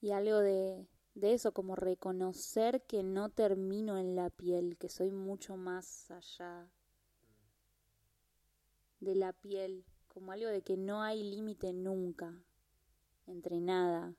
Y 0.00 0.10
algo 0.10 0.38
de, 0.40 0.86
de 1.18 1.34
eso, 1.34 1.52
como 1.52 1.74
reconocer 1.74 2.82
que 2.82 3.02
no 3.02 3.28
termino 3.28 3.98
en 3.98 4.14
la 4.14 4.30
piel, 4.30 4.76
que 4.78 4.88
soy 4.88 5.10
mucho 5.10 5.56
más 5.56 6.10
allá 6.10 6.70
de 9.00 9.14
la 9.14 9.32
piel, 9.32 9.84
como 10.08 10.32
algo 10.32 10.48
de 10.48 10.62
que 10.62 10.76
no 10.76 11.02
hay 11.02 11.22
límite 11.22 11.72
nunca 11.72 12.34
entre 13.26 13.60
nada. 13.60 14.14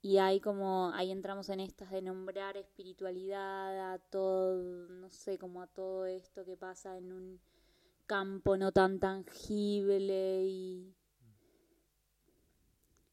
Y 0.00 0.18
ahí 0.18 0.40
como, 0.40 0.90
ahí 0.94 1.10
entramos 1.10 1.48
en 1.48 1.60
estas 1.60 1.90
de 1.90 2.02
nombrar 2.02 2.56
espiritualidad 2.56 3.94
a 3.94 3.98
todo, 3.98 4.88
no 4.88 5.10
sé, 5.10 5.38
como 5.38 5.60
a 5.60 5.66
todo 5.66 6.06
esto 6.06 6.44
que 6.44 6.56
pasa 6.56 6.96
en 6.96 7.12
un 7.12 7.40
campo 8.06 8.56
no 8.56 8.72
tan 8.72 8.98
tangible 8.98 10.44
y... 10.44 10.94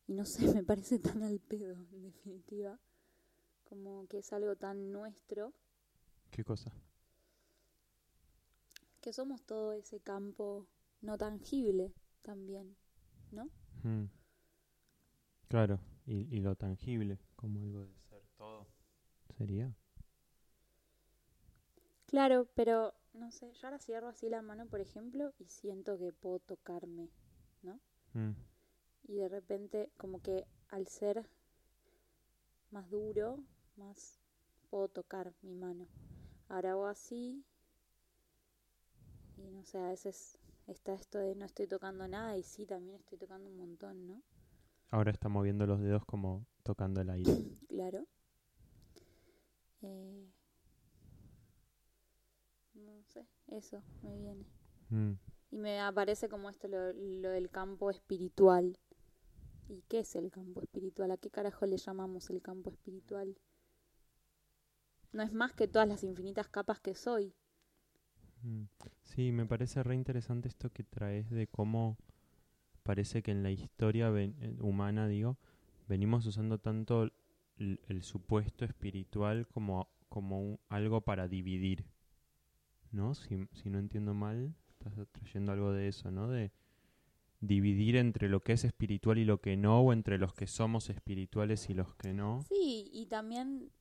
Y 0.08 0.14
no 0.14 0.26
sé, 0.26 0.48
me 0.54 0.64
parece 0.64 1.00
tan 1.00 1.24
al 1.24 1.40
pedo, 1.40 1.74
en 1.92 2.02
definitiva. 2.04 2.80
Como 3.66 4.08
que 4.08 4.20
es 4.20 4.32
algo 4.34 4.56
tan 4.56 4.92
nuestro, 4.92 5.54
¿Qué 6.32 6.44
cosa? 6.44 6.72
que 9.02 9.14
somos 9.14 9.44
todo 9.44 9.74
ese 9.74 10.00
campo 10.00 10.68
no 11.02 11.18
tangible 11.18 11.94
también, 12.24 12.76
¿no? 13.32 13.50
Mm. 13.84 14.06
Claro, 15.48 15.80
y, 16.06 16.36
y 16.36 16.40
lo 16.42 16.56
tangible, 16.56 17.20
como 17.36 17.62
algo 17.62 17.86
de 17.86 17.96
ser 18.10 18.24
todo, 18.38 18.68
sería. 19.38 19.74
Claro, 22.08 22.48
pero 22.56 22.94
no 23.14 23.32
sé, 23.32 23.54
yo 23.54 23.68
ahora 23.68 23.80
cierro 23.80 24.08
así 24.08 24.30
la 24.30 24.42
mano, 24.42 24.66
por 24.68 24.82
ejemplo, 24.82 25.34
y 25.40 25.46
siento 25.50 25.98
que 26.00 26.12
puedo 26.12 26.40
tocarme, 26.40 27.10
¿no? 27.62 27.80
Mm, 28.14 28.32
Y 29.08 29.16
de 29.16 29.30
repente, 29.30 29.90
como 29.98 30.22
que 30.22 30.46
al 30.70 30.88
ser 30.88 31.26
más 32.72 32.90
duro, 32.92 33.40
más 33.78 34.20
puedo 34.70 34.88
tocar 34.90 35.34
mi 35.42 35.56
mano. 35.56 35.88
Ahora 36.50 36.72
hago 36.72 36.88
así, 36.88 37.44
y 39.38 39.50
no 39.50 39.64
sé, 39.64 39.78
a 39.78 39.88
veces 39.90 40.38
está 40.68 40.94
esto 40.94 41.20
de 41.20 41.36
no 41.36 41.46
estoy 41.46 41.68
tocando 41.68 42.08
nada, 42.08 42.38
y 42.38 42.44
sí, 42.44 42.66
también 42.66 42.98
estoy 42.98 43.18
tocando 43.18 43.50
un 43.50 43.58
montón, 43.58 44.08
¿no? 44.08 44.22
Ahora 44.90 45.12
está 45.12 45.30
moviendo 45.30 45.68
los 45.68 45.80
dedos 45.80 46.04
como 46.06 46.48
tocando 46.64 47.02
el 47.02 47.10
aire. 47.12 47.32
Claro. 47.70 48.08
Eh, 49.82 50.28
no 52.76 53.04
sé, 53.04 53.26
eso 53.48 53.84
me 54.02 54.16
viene. 54.18 54.46
Mm, 54.90 55.14
Y 55.52 55.58
me 55.58 55.80
aparece 55.82 56.30
como 56.30 56.50
esto, 56.50 56.68
lo, 56.68 56.94
lo 56.94 57.30
del 57.30 57.50
campo 57.50 57.90
espiritual. 57.90 58.78
¿Y 59.68 59.84
qué 59.84 60.00
es 60.00 60.16
el 60.16 60.32
campo 60.32 60.60
espiritual? 60.60 61.12
¿A 61.12 61.18
qué 61.18 61.30
carajo 61.30 61.68
le 61.68 61.78
llamamos 61.78 62.32
el 62.32 62.42
campo 62.42 62.72
espiritual? 62.72 63.38
No 65.14 65.24
es 65.24 65.34
más 65.34 65.52
que 65.54 65.68
todas 65.68 65.88
las 65.88 66.04
infinitas 66.04 66.48
capas 66.48 66.80
que 66.80 66.94
soy. 66.94 67.34
mm. 68.44 68.64
Sí, 69.04 69.32
me 69.32 69.46
parece 69.46 69.84
re 69.84 69.96
interesante 69.96 70.48
esto 70.48 70.72
que 70.72 70.84
traes 70.84 71.30
de 71.30 71.48
cómo 71.48 71.98
parece 72.84 73.24
que 73.24 73.32
en 73.32 73.44
la 73.44 73.52
historia 73.52 74.12
eh, 74.18 74.34
humana, 74.62 75.08
digo, 75.08 75.38
venimos 75.88 76.26
usando 76.28 76.60
tanto 76.60 77.04
el, 77.58 77.80
el 77.90 78.04
supuesto 78.04 78.66
espiritual 78.66 79.48
como, 79.48 79.90
como 80.10 80.42
un- 80.42 80.60
algo 80.70 81.02
para 81.02 81.28
dividir, 81.28 81.86
¿no? 82.92 83.14
Si, 83.14 83.48
si 83.54 83.70
no 83.70 83.80
entiendo 83.80 84.14
mal, 84.14 84.54
estás 84.70 84.94
trayendo 85.12 85.52
algo 85.52 85.72
de 85.72 85.88
eso, 85.88 86.12
¿no? 86.12 86.28
De 86.30 86.52
dividir 87.42 87.96
entre 87.98 88.30
lo 88.30 88.42
que 88.42 88.54
es 88.54 88.64
espiritual 88.66 89.18
y 89.18 89.26
lo 89.26 89.40
que 89.42 89.58
no, 89.58 89.82
o 89.82 89.94
entre 89.94 90.18
los 90.18 90.34
que 90.34 90.48
somos 90.48 90.90
espirituales 90.90 91.70
y 91.70 91.74
los 91.74 91.96
que 91.96 92.14
no. 92.14 92.48
Sí, 92.50 92.90
y 92.94 93.08
también 93.08 93.72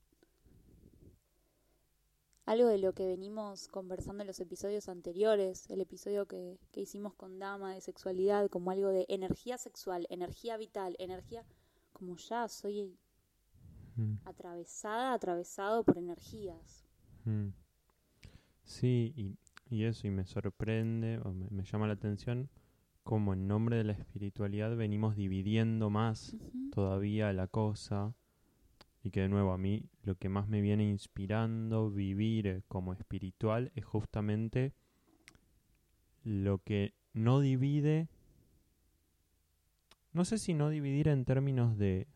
algo 2.46 2.68
de 2.68 2.78
lo 2.78 2.94
que 2.94 3.06
venimos 3.06 3.68
conversando 3.68 4.22
en 4.22 4.26
los 4.28 4.40
episodios 4.40 4.88
anteriores, 4.88 5.68
el 5.68 5.80
episodio 5.82 6.26
que, 6.26 6.58
que 6.72 6.80
hicimos 6.80 7.14
con 7.14 7.38
Dama 7.38 7.74
de 7.74 7.80
sexualidad, 7.82 8.48
como 8.48 8.70
algo 8.70 8.88
de 8.88 9.04
energía 9.10 9.58
sexual, 9.58 10.06
energía 10.10 10.56
vital, 10.56 10.96
energía, 10.98 11.44
como 11.92 12.16
ya 12.16 12.48
soy 12.48 12.96
Mm. 13.96 14.18
atravesada, 14.24 15.14
atravesado 15.14 15.82
por 15.84 15.96
energías. 15.98 16.84
Mm. 17.26 17.48
Sí, 18.64 19.12
y, 19.16 19.36
y 19.74 19.84
eso, 19.84 20.06
y 20.06 20.10
me 20.10 20.24
sorprende, 20.26 21.18
o 21.24 21.32
me, 21.32 21.48
me 21.50 21.64
llama 21.64 21.86
la 21.86 21.94
atención, 21.94 22.48
como 23.04 23.34
en 23.34 23.46
nombre 23.46 23.76
de 23.76 23.84
la 23.84 23.92
espiritualidad 23.92 24.74
venimos 24.76 25.14
dividiendo 25.14 25.90
más 25.90 26.34
todavía 26.72 27.32
la 27.32 27.46
cosa, 27.46 28.14
y 29.02 29.10
que 29.10 29.20
de 29.20 29.28
nuevo 29.28 29.52
a 29.52 29.58
mí 29.58 29.84
lo 30.02 30.16
que 30.16 30.30
más 30.30 30.48
me 30.48 30.62
viene 30.62 30.88
inspirando 30.88 31.90
vivir 31.90 32.46
eh, 32.46 32.62
como 32.66 32.94
espiritual 32.94 33.70
es 33.76 33.84
justamente 33.84 34.72
lo 36.24 36.58
que 36.58 36.94
no 37.12 37.40
divide, 37.40 38.08
no 40.12 40.24
sé 40.24 40.38
si 40.38 40.54
no 40.54 40.70
dividir 40.70 41.08
en 41.08 41.26
términos 41.26 41.76
de, 41.76 42.08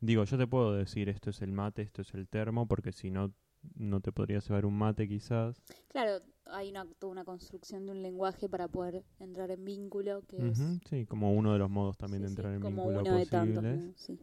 digo, 0.00 0.24
yo 0.24 0.38
te 0.38 0.46
puedo 0.46 0.72
decir 0.74 1.08
esto 1.08 1.30
es 1.30 1.42
el 1.42 1.50
mate, 1.50 1.82
esto 1.82 2.02
es 2.02 2.14
el 2.14 2.28
termo, 2.28 2.68
porque 2.68 2.92
si 2.92 3.10
no, 3.10 3.34
no 3.74 4.00
te 4.00 4.12
podría 4.12 4.38
llevar 4.38 4.64
un 4.64 4.78
mate 4.78 5.08
quizás. 5.08 5.60
Claro, 5.88 6.22
hay 6.52 6.70
una, 6.70 6.86
toda 6.98 7.12
una 7.12 7.24
construcción 7.24 7.86
de 7.86 7.92
un 7.92 8.02
lenguaje 8.02 8.48
para 8.48 8.68
poder 8.68 9.04
entrar 9.18 9.50
en 9.50 9.64
vínculo, 9.64 10.22
que 10.26 10.48
es 10.48 10.62
sí, 10.88 11.06
como 11.06 11.32
uno 11.32 11.52
de 11.52 11.58
los 11.58 11.70
modos 11.70 11.96
también 11.96 12.20
sí, 12.20 12.22
de 12.22 12.28
sí, 12.28 12.32
entrar 12.32 12.54
en 12.54 12.60
como 12.60 12.76
vínculo 12.76 13.00
uno 13.00 13.16
de 13.16 13.26
tantos. 13.26 13.80
Sí. 13.96 14.18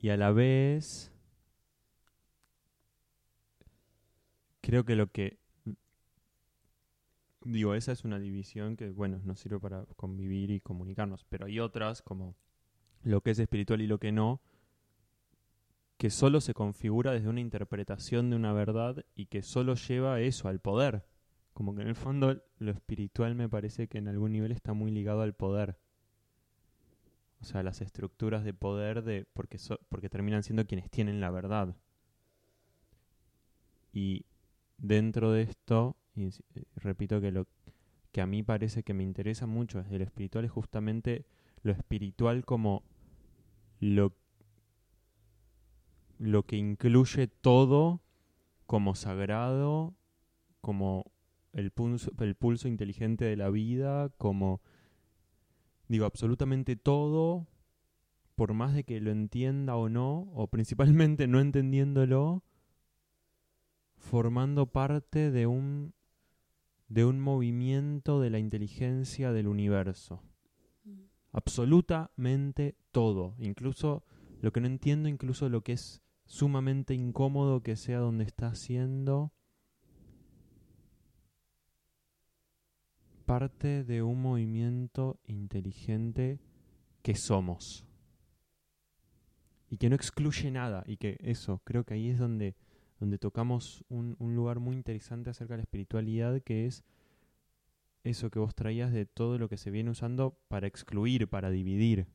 Y 0.00 0.08
a 0.08 0.16
la 0.16 0.32
vez, 0.32 1.12
creo 4.60 4.84
que 4.84 4.96
lo 4.96 5.08
que... 5.08 5.38
Digo, 7.42 7.74
esa 7.74 7.92
es 7.92 8.04
una 8.04 8.18
división 8.18 8.76
que, 8.76 8.90
bueno, 8.90 9.20
nos 9.24 9.40
sirve 9.40 9.58
para 9.58 9.86
convivir 9.96 10.50
y 10.50 10.60
comunicarnos, 10.60 11.24
pero 11.24 11.46
hay 11.46 11.58
otras 11.58 12.02
como 12.02 12.34
lo 13.02 13.22
que 13.22 13.30
es 13.30 13.38
espiritual 13.38 13.80
y 13.80 13.86
lo 13.86 13.98
que 13.98 14.12
no, 14.12 14.42
que 15.96 16.10
solo 16.10 16.40
se 16.40 16.54
configura 16.54 17.12
desde 17.12 17.28
una 17.28 17.40
interpretación 17.40 18.30
de 18.30 18.36
una 18.36 18.52
verdad 18.52 19.04
y 19.14 19.26
que 19.26 19.42
solo 19.42 19.74
lleva 19.74 20.20
eso 20.20 20.48
al 20.48 20.60
poder. 20.60 21.04
Como 21.52 21.74
que 21.74 21.82
en 21.82 21.88
el 21.88 21.96
fondo 21.96 22.42
lo 22.58 22.70
espiritual 22.70 23.34
me 23.34 23.48
parece 23.48 23.88
que 23.88 23.98
en 23.98 24.08
algún 24.08 24.32
nivel 24.32 24.52
está 24.52 24.72
muy 24.72 24.90
ligado 24.90 25.22
al 25.22 25.34
poder. 25.34 25.78
O 27.40 27.44
sea, 27.44 27.62
las 27.62 27.80
estructuras 27.80 28.44
de 28.44 28.54
poder 28.54 29.02
de 29.02 29.26
porque 29.32 29.58
porque 29.88 30.10
terminan 30.10 30.42
siendo 30.42 30.66
quienes 30.66 30.90
tienen 30.90 31.20
la 31.20 31.30
verdad. 31.30 31.74
Y 33.92 34.26
dentro 34.78 35.32
de 35.32 35.42
esto, 35.42 35.96
eh, 36.16 36.30
repito 36.76 37.20
que 37.20 37.32
lo 37.32 37.46
que 38.12 38.20
a 38.20 38.26
mí 38.26 38.42
parece 38.42 38.82
que 38.82 38.94
me 38.94 39.04
interesa 39.04 39.46
mucho 39.46 39.82
desde 39.82 39.98
lo 39.98 40.04
espiritual 40.04 40.44
es 40.44 40.50
justamente 40.50 41.24
lo 41.62 41.72
espiritual 41.72 42.44
como 42.44 42.82
lo 43.78 44.12
lo 46.18 46.44
que 46.44 46.56
incluye 46.56 47.28
todo 47.28 48.02
como 48.66 48.94
sagrado, 48.94 49.94
como 50.60 51.10
el 51.52 51.70
pulso, 51.70 52.12
el 52.20 52.34
pulso 52.34 52.68
inteligente 52.68 53.24
de 53.24 53.36
la 53.36 53.50
vida, 53.50 54.10
como 54.18 54.60
digo, 55.88 56.04
absolutamente 56.04 56.76
todo, 56.76 57.46
por 58.36 58.54
más 58.54 58.74
de 58.74 58.84
que 58.84 59.00
lo 59.00 59.10
entienda 59.10 59.76
o 59.76 59.88
no, 59.88 60.30
o 60.34 60.46
principalmente 60.46 61.26
no 61.26 61.40
entendiéndolo, 61.40 62.44
formando 63.96 64.66
parte 64.66 65.30
de 65.30 65.46
un 65.46 65.92
de 66.88 67.04
un 67.04 67.20
movimiento 67.20 68.20
de 68.20 68.30
la 68.30 68.40
inteligencia 68.40 69.32
del 69.32 69.46
universo. 69.46 70.24
Absolutamente 71.32 72.74
todo, 72.90 73.36
incluso 73.38 74.02
lo 74.40 74.52
que 74.52 74.60
no 74.60 74.66
entiendo, 74.66 75.08
incluso 75.08 75.48
lo 75.48 75.62
que 75.62 75.74
es 75.74 76.02
sumamente 76.24 76.94
incómodo 76.94 77.62
que 77.62 77.76
sea 77.76 77.98
donde 77.98 78.24
está 78.24 78.48
haciendo 78.48 79.32
parte 83.30 83.84
de 83.84 84.02
un 84.02 84.20
movimiento 84.20 85.20
inteligente 85.28 86.40
que 87.00 87.14
somos 87.14 87.86
y 89.68 89.76
que 89.76 89.88
no 89.88 89.94
excluye 89.94 90.50
nada 90.50 90.82
y 90.84 90.96
que 90.96 91.16
eso 91.20 91.62
creo 91.62 91.84
que 91.84 91.94
ahí 91.94 92.10
es 92.10 92.18
donde 92.18 92.56
donde 92.98 93.18
tocamos 93.18 93.84
un, 93.88 94.16
un 94.18 94.34
lugar 94.34 94.58
muy 94.58 94.74
interesante 94.74 95.30
acerca 95.30 95.54
de 95.54 95.58
la 95.58 95.62
espiritualidad 95.62 96.42
que 96.42 96.66
es 96.66 96.82
eso 98.02 98.30
que 98.30 98.40
vos 98.40 98.52
traías 98.52 98.92
de 98.92 99.06
todo 99.06 99.38
lo 99.38 99.48
que 99.48 99.58
se 99.58 99.70
viene 99.70 99.90
usando 99.90 100.36
para 100.48 100.66
excluir, 100.66 101.28
para 101.28 101.50
dividir. 101.50 102.08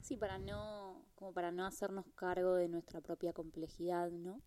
Sí, 0.00 0.16
para 0.16 0.38
no, 0.38 1.04
como 1.14 1.34
para 1.34 1.52
no 1.52 1.66
hacernos 1.66 2.06
cargo 2.14 2.54
de 2.54 2.68
nuestra 2.68 3.02
propia 3.02 3.34
complejidad, 3.34 4.10
¿no? 4.10 4.40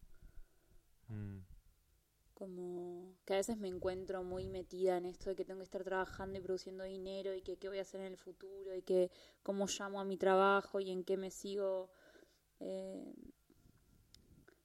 Como 2.34 3.16
que 3.26 3.34
a 3.34 3.38
veces 3.38 3.58
me 3.58 3.68
encuentro 3.68 4.24
muy 4.24 4.48
metida 4.48 4.98
en 4.98 5.06
esto 5.06 5.30
de 5.30 5.36
que 5.36 5.46
tengo 5.46 5.60
que 5.60 5.66
estar 5.66 5.84
trabajando 5.84 6.38
y 6.40 6.42
produciendo 6.42 6.84
dinero 6.84 7.34
y 7.36 7.42
que 7.42 7.58
qué 7.58 7.70
voy 7.70 7.78
a 7.80 7.84
hacer 7.84 8.02
en 8.02 8.08
el 8.08 8.18
futuro 8.18 8.76
y 8.76 8.82
que 8.82 9.12
cómo 9.44 9.68
llamo 9.68 10.02
a 10.02 10.06
mi 10.06 10.18
trabajo 10.18 10.80
y 10.80 10.92
en 10.92 11.04
qué 11.04 11.16
me 11.18 11.30
sigo 11.32 11.90
eh, 12.60 13.14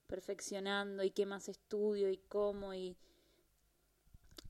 perfeccionando 0.07 1.03
y 1.03 1.11
qué 1.11 1.25
más 1.25 1.47
estudio 1.47 2.09
y 2.09 2.17
cómo 2.17 2.73
y, 2.73 2.97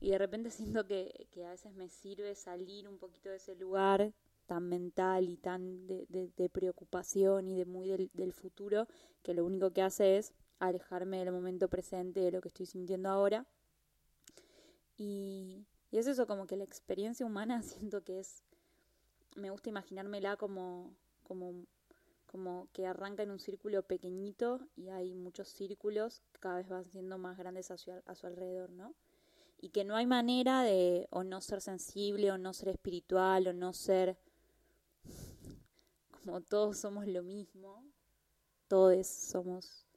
y 0.00 0.10
de 0.10 0.18
repente 0.18 0.50
siento 0.50 0.86
que, 0.86 1.26
que 1.30 1.44
a 1.46 1.50
veces 1.50 1.72
me 1.74 1.88
sirve 1.88 2.34
salir 2.34 2.88
un 2.88 2.98
poquito 2.98 3.30
de 3.30 3.36
ese 3.36 3.54
lugar 3.54 4.12
tan 4.46 4.68
mental 4.68 5.28
y 5.28 5.36
tan 5.36 5.86
de, 5.86 6.06
de- 6.08 6.30
de 6.36 6.48
preocupación 6.50 7.46
y 7.48 7.56
de 7.58 7.64
muy 7.66 7.88
del, 7.88 8.10
del 8.14 8.32
futuro 8.32 8.88
que 9.22 9.34
lo 9.34 9.44
único 9.44 9.70
que 9.72 9.82
hace 9.82 10.16
es 10.18 10.32
alejarme 10.60 11.18
del 11.18 11.32
momento 11.32 11.68
presente 11.68 12.20
de 12.20 12.30
lo 12.30 12.40
que 12.40 12.48
estoy 12.48 12.66
sintiendo 12.66 13.08
ahora 13.08 13.46
y, 14.96 15.66
y 15.90 15.98
es 15.98 16.06
eso 16.06 16.26
como 16.26 16.46
que 16.46 16.56
la 16.56 16.64
experiencia 16.64 17.26
humana 17.26 17.62
siento 17.62 18.02
que 18.04 18.20
es 18.20 18.44
me 19.36 19.50
gusta 19.50 19.68
imaginármela 19.68 20.36
como 20.36 20.94
como 21.22 21.66
como 22.30 22.68
que 22.72 22.86
arranca 22.86 23.24
en 23.24 23.32
un 23.32 23.40
círculo 23.40 23.82
pequeñito 23.82 24.60
y 24.76 24.88
hay 24.90 25.14
muchos 25.14 25.48
círculos 25.48 26.22
que 26.32 26.38
cada 26.38 26.58
vez 26.58 26.68
van 26.68 26.84
siendo 26.84 27.18
más 27.18 27.36
grandes 27.36 27.72
a 27.72 27.76
su, 27.76 27.90
a 27.90 28.14
su 28.14 28.26
alrededor, 28.28 28.70
¿no? 28.70 28.94
Y 29.58 29.70
que 29.70 29.84
no 29.84 29.96
hay 29.96 30.06
manera 30.06 30.62
de 30.62 31.08
o 31.10 31.24
no 31.24 31.40
ser 31.40 31.60
sensible 31.60 32.30
o 32.30 32.38
no 32.38 32.52
ser 32.52 32.68
espiritual 32.68 33.48
o 33.48 33.52
no 33.52 33.72
ser 33.72 34.16
como 36.24 36.40
todos 36.40 36.78
somos 36.78 37.08
lo 37.08 37.24
mismo, 37.24 37.84
todos 38.68 39.08
somos 39.08 39.89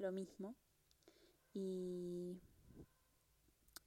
lo 0.00 0.12
mismo. 0.12 0.54
y, 1.54 2.36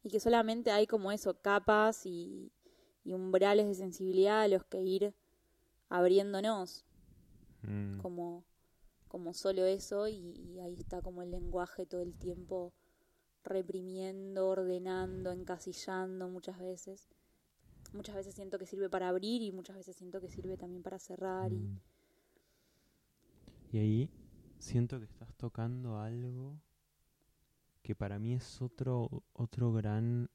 y 0.04 0.10
que 0.10 0.20
solamente 0.20 0.72
hay 0.72 0.86
como 0.86 1.12
eso, 1.12 1.34
capas 1.42 2.06
y, 2.06 2.52
y 3.06 3.14
umbrales 3.14 3.68
de 3.68 3.76
sensibilidad 3.76 4.42
a 4.42 4.48
los 4.48 4.64
que 4.66 4.82
ir 4.82 5.14
abriéndonos, 5.90 6.86
Mm. 7.66 8.00
como, 8.02 8.44
como 9.08 9.34
solo 9.34 9.64
eso, 9.66 10.10
y, 10.10 10.18
y 10.38 10.60
ahí 10.60 10.74
está 10.78 11.02
como 11.02 11.22
el 11.22 11.32
lenguaje 11.32 11.86
todo 11.86 12.02
el 12.02 12.14
tiempo 12.14 12.74
reprimiendo, 13.46 14.50
ordenando, 14.50 15.32
encasillando 15.32 16.28
muchas 16.28 16.60
veces. 16.60 17.08
Muchas 17.94 18.16
veces 18.16 18.36
siento 18.36 18.58
que 18.60 18.66
sirve 18.66 18.90
para 18.90 19.08
abrir 19.08 19.42
y 19.42 19.52
muchas 19.54 19.78
veces 19.78 19.96
siento 19.96 20.20
que 20.20 20.30
sirve 20.30 20.58
también 20.58 20.84
para 20.84 21.00
cerrar. 21.00 21.54
Y, 21.54 21.56
Mm. 21.56 21.80
Y 23.72 23.78
ahí 23.80 24.10
siento 24.64 24.98
que 24.98 25.06
estás 25.06 25.34
tocando 25.36 26.00
algo 26.00 26.58
que 27.82 27.96
para 27.96 28.18
mí 28.18 28.34
es 28.34 28.62
otro, 28.62 29.24
otro 29.34 29.74
gran 29.74 30.30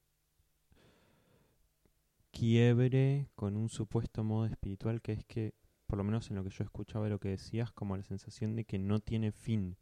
quiebre 2.30 3.30
con 3.34 3.56
un 3.56 3.70
supuesto 3.70 4.22
modo 4.22 4.44
espiritual 4.44 5.00
que 5.00 5.12
es 5.12 5.24
que, 5.24 5.54
por 5.86 5.96
lo 5.96 6.04
menos 6.04 6.28
en 6.28 6.36
lo 6.36 6.44
que 6.44 6.50
yo 6.50 6.62
escuchaba 6.62 7.06
de 7.06 7.10
lo 7.10 7.18
que 7.18 7.30
decías, 7.30 7.72
como 7.72 7.96
la 7.96 8.02
sensación 8.02 8.54
de 8.54 8.64
que 8.64 8.78
no 8.78 9.00
tiene 9.00 9.32
fin. 9.32 9.76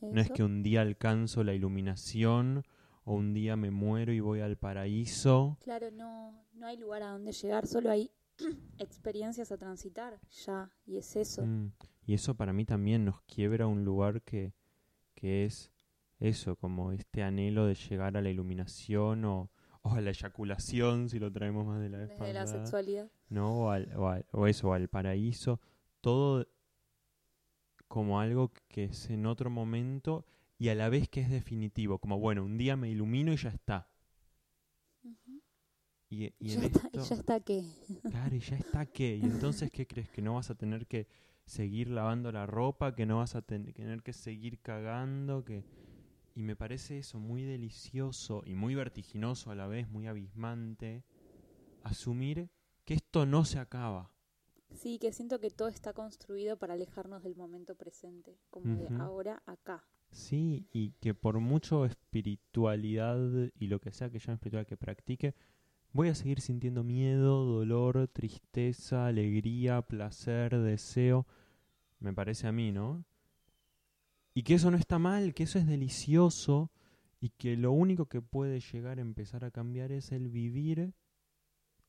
No 0.00 0.20
es 0.20 0.30
que 0.30 0.44
un 0.44 0.62
día 0.62 0.80
alcanzo 0.80 1.42
la 1.42 1.52
iluminación 1.52 2.62
o 3.02 3.14
un 3.14 3.34
día 3.34 3.56
me 3.56 3.72
muero 3.72 4.12
y 4.12 4.20
voy 4.20 4.38
al 4.38 4.56
paraíso. 4.56 5.58
Claro, 5.60 5.90
no, 5.90 6.46
no 6.54 6.66
hay 6.68 6.76
lugar 6.76 7.02
a 7.02 7.10
donde 7.10 7.32
llegar, 7.32 7.66
solo 7.66 7.90
hay 7.90 8.12
experiencias 8.78 9.50
a 9.50 9.58
transitar, 9.58 10.20
ya, 10.46 10.70
y 10.86 10.98
es 10.98 11.16
eso. 11.16 11.44
Mm, 11.44 11.72
Y 12.08 12.14
eso 12.14 12.34
para 12.34 12.54
mí 12.54 12.64
también 12.64 13.04
nos 13.04 13.20
quiebra 13.22 13.66
un 13.66 13.84
lugar 13.84 14.22
que, 14.22 14.54
que 15.14 15.44
es 15.44 15.70
eso, 16.20 16.56
como 16.56 16.90
este 16.90 17.22
anhelo 17.22 17.66
de 17.66 17.74
llegar 17.74 18.16
a 18.16 18.22
la 18.22 18.30
iluminación 18.30 19.26
o, 19.26 19.50
o 19.82 19.90
a 19.92 20.00
la 20.00 20.08
eyaculación, 20.10 21.10
si 21.10 21.18
lo 21.18 21.30
traemos 21.30 21.66
más 21.66 21.80
de 21.82 21.90
la 21.90 21.98
vez 21.98 22.08
Desde 22.18 22.32
la 22.32 22.46
sexualidad. 22.46 23.10
¿no? 23.28 23.66
O, 23.66 23.70
al- 23.70 23.92
o 23.94 24.08
al- 24.08 24.24
o 24.32 24.46
eso, 24.46 24.68
o 24.70 24.72
al 24.72 24.88
paraíso, 24.88 25.60
todo 26.00 26.46
como 27.88 28.20
algo 28.20 28.52
que 28.68 28.84
es 28.84 29.10
en 29.10 29.26
otro 29.26 29.50
momento 29.50 30.24
y 30.58 30.70
a 30.70 30.74
la 30.74 30.88
vez 30.88 31.10
que 31.10 31.20
es 31.20 31.28
definitivo, 31.30 31.98
como 31.98 32.18
bueno, 32.18 32.42
un 32.42 32.56
día 32.56 32.74
me 32.76 32.88
ilumino 32.90 33.34
y 33.34 33.36
ya 33.36 33.50
está. 33.50 33.86
Y, 36.10 36.24
y 36.24 36.32
Y 36.40 36.52
en 36.52 36.60
ya 36.60 36.66
está, 36.68 36.88
y 36.90 36.98
ya 36.98 37.14
está 37.16 37.40
qué. 37.40 37.64
Claro, 38.10 38.34
y 38.34 38.40
ya 38.40 38.56
está 38.56 38.86
qué. 38.86 39.16
Y 39.16 39.24
entonces, 39.24 39.70
¿qué 39.70 39.86
crees? 39.86 40.08
¿Que 40.08 40.22
no 40.22 40.34
vas 40.34 40.48
a 40.50 40.54
tener 40.54 40.86
que 40.86 41.06
seguir 41.48 41.88
lavando 41.90 42.32
la 42.32 42.46
ropa? 42.46 42.94
¿Que 42.94 43.06
no 43.06 43.18
vas 43.18 43.34
a 43.36 43.42
ten- 43.42 43.72
tener 43.74 44.02
que 44.02 44.12
seguir 44.12 44.60
cagando? 44.60 45.44
que 45.44 45.64
Y 46.34 46.42
me 46.42 46.56
parece 46.56 46.98
eso 46.98 47.18
muy 47.20 47.44
delicioso 47.44 48.42
y 48.46 48.54
muy 48.54 48.74
vertiginoso 48.74 49.50
a 49.50 49.54
la 49.56 49.66
vez, 49.68 49.88
muy 49.88 50.06
abismante, 50.08 51.04
asumir 51.82 52.50
que 52.84 52.94
esto 52.94 53.26
no 53.26 53.44
se 53.44 53.58
acaba. 53.60 54.12
Sí, 54.70 54.98
que 54.98 55.12
siento 55.12 55.40
que 55.40 55.50
todo 55.50 55.68
está 55.68 55.92
construido 55.92 56.56
para 56.56 56.72
alejarnos 56.72 57.22
del 57.22 57.36
momento 57.36 57.74
presente, 57.74 58.38
como 58.48 58.76
de 58.76 58.90
ahora 58.94 59.42
acá. 59.44 59.84
Sí, 60.10 60.66
y 60.72 60.92
que 61.00 61.14
por 61.14 61.38
mucho 61.40 61.84
espiritualidad 61.84 63.18
y 63.58 63.66
lo 63.68 63.80
que 63.80 63.92
sea 63.92 64.10
que 64.10 64.18
llame 64.18 64.34
espiritual 64.34 64.66
que 64.66 64.76
practique, 64.76 65.34
voy 65.92 66.08
a 66.08 66.14
seguir 66.14 66.40
sintiendo 66.40 66.84
miedo, 66.84 67.44
dolor, 67.44 68.08
tristeza, 68.08 69.06
alegría, 69.06 69.82
placer, 69.82 70.58
deseo. 70.58 71.26
Me 72.00 72.12
parece 72.12 72.46
a 72.46 72.52
mí, 72.52 72.72
¿no? 72.72 73.04
Y 74.34 74.42
que 74.42 74.54
eso 74.54 74.70
no 74.70 74.76
está 74.76 74.98
mal, 74.98 75.34
que 75.34 75.44
eso 75.44 75.58
es 75.58 75.66
delicioso 75.66 76.70
y 77.20 77.30
que 77.30 77.56
lo 77.56 77.72
único 77.72 78.06
que 78.06 78.22
puede 78.22 78.60
llegar 78.60 78.98
a 78.98 79.02
empezar 79.02 79.44
a 79.44 79.50
cambiar 79.50 79.90
es 79.90 80.12
el 80.12 80.28
vivir 80.28 80.94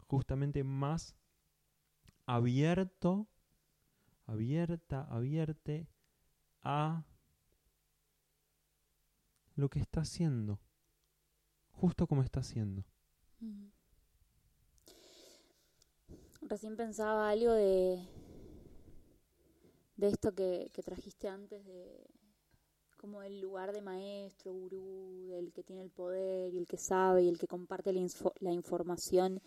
justamente 0.07 0.63
más 0.63 1.15
abierto, 2.25 3.27
abierta, 4.25 5.03
abierte 5.03 5.88
a 6.63 7.05
lo 9.55 9.69
que 9.69 9.79
está 9.79 10.01
haciendo. 10.01 10.59
Justo 11.71 12.07
como 12.07 12.23
está 12.23 12.39
haciendo. 12.39 12.83
Recién 16.49 16.75
pensaba 16.75 17.29
algo 17.29 17.53
de, 17.53 18.05
de 19.97 20.07
esto 20.07 20.33
que, 20.33 20.69
trajiste 20.83 21.27
antes, 21.27 21.65
de 21.65 22.05
como 22.97 23.23
el 23.23 23.39
lugar 23.41 23.71
de 23.71 23.81
maestro, 23.81 24.53
gurú, 24.53 25.27
del 25.29 25.53
que 25.53 25.63
tiene 25.63 25.81
el 25.83 25.89
poder 25.91 26.53
y 26.53 26.57
el 26.57 26.67
que 26.67 26.77
sabe 26.77 27.23
y 27.23 27.29
el 27.29 27.38
que 27.39 27.47
comparte 27.47 27.93
la, 27.93 27.99
info- 27.99 28.33
la 28.39 28.51
información 28.51 29.41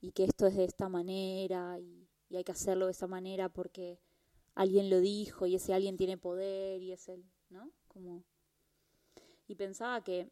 y 0.00 0.12
que 0.12 0.24
esto 0.24 0.46
es 0.46 0.56
de 0.56 0.64
esta 0.64 0.88
manera 0.88 1.78
y, 1.80 2.08
y 2.30 2.36
hay 2.36 2.44
que 2.44 2.52
hacerlo 2.52 2.86
de 2.86 2.92
esa 2.92 3.06
manera 3.08 3.48
porque 3.48 3.98
alguien 4.54 4.90
lo 4.90 5.00
dijo 5.00 5.46
y 5.46 5.56
ese 5.56 5.74
alguien 5.74 5.96
tiene 5.96 6.18
poder 6.18 6.82
y 6.82 6.92
es 6.92 7.08
el, 7.08 7.24
¿no? 7.50 7.70
Como 7.88 8.24
y 9.46 9.54
pensaba 9.54 10.02
que 10.02 10.30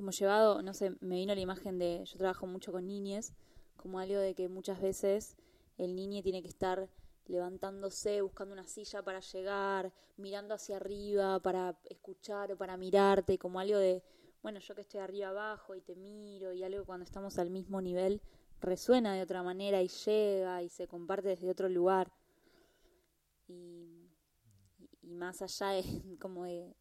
como 0.00 0.12
llevado, 0.12 0.62
no 0.62 0.72
sé, 0.72 0.96
me 1.00 1.16
vino 1.16 1.34
la 1.34 1.42
imagen 1.42 1.78
de, 1.78 2.02
yo 2.06 2.16
trabajo 2.16 2.46
mucho 2.46 2.72
con 2.72 2.86
niñes, 2.86 3.34
como 3.76 3.98
algo 3.98 4.18
de 4.18 4.34
que 4.34 4.48
muchas 4.48 4.80
veces 4.80 5.36
el 5.76 5.94
niño 5.94 6.22
tiene 6.22 6.40
que 6.40 6.48
estar 6.48 6.88
levantándose, 7.26 8.22
buscando 8.22 8.54
una 8.54 8.66
silla 8.66 9.02
para 9.02 9.20
llegar, 9.20 9.92
mirando 10.16 10.54
hacia 10.54 10.78
arriba 10.78 11.38
para 11.40 11.78
escuchar 11.84 12.50
o 12.50 12.56
para 12.56 12.78
mirarte, 12.78 13.36
como 13.36 13.60
algo 13.60 13.76
de, 13.76 14.02
bueno, 14.42 14.58
yo 14.60 14.74
que 14.74 14.80
estoy 14.80 15.00
arriba 15.00 15.28
abajo 15.28 15.74
y 15.74 15.82
te 15.82 15.94
miro 15.96 16.54
y 16.54 16.64
algo 16.64 16.86
cuando 16.86 17.04
estamos 17.04 17.38
al 17.38 17.50
mismo 17.50 17.82
nivel 17.82 18.22
resuena 18.62 19.12
de 19.12 19.20
otra 19.20 19.42
manera 19.42 19.82
y 19.82 19.88
llega 19.88 20.62
y 20.62 20.70
se 20.70 20.88
comparte 20.88 21.28
desde 21.28 21.50
otro 21.50 21.68
lugar. 21.68 22.10
Y, 23.48 24.08
y 25.02 25.12
más 25.12 25.42
allá 25.42 25.72
de 25.72 25.82
como 26.18 26.44
de, 26.44 26.74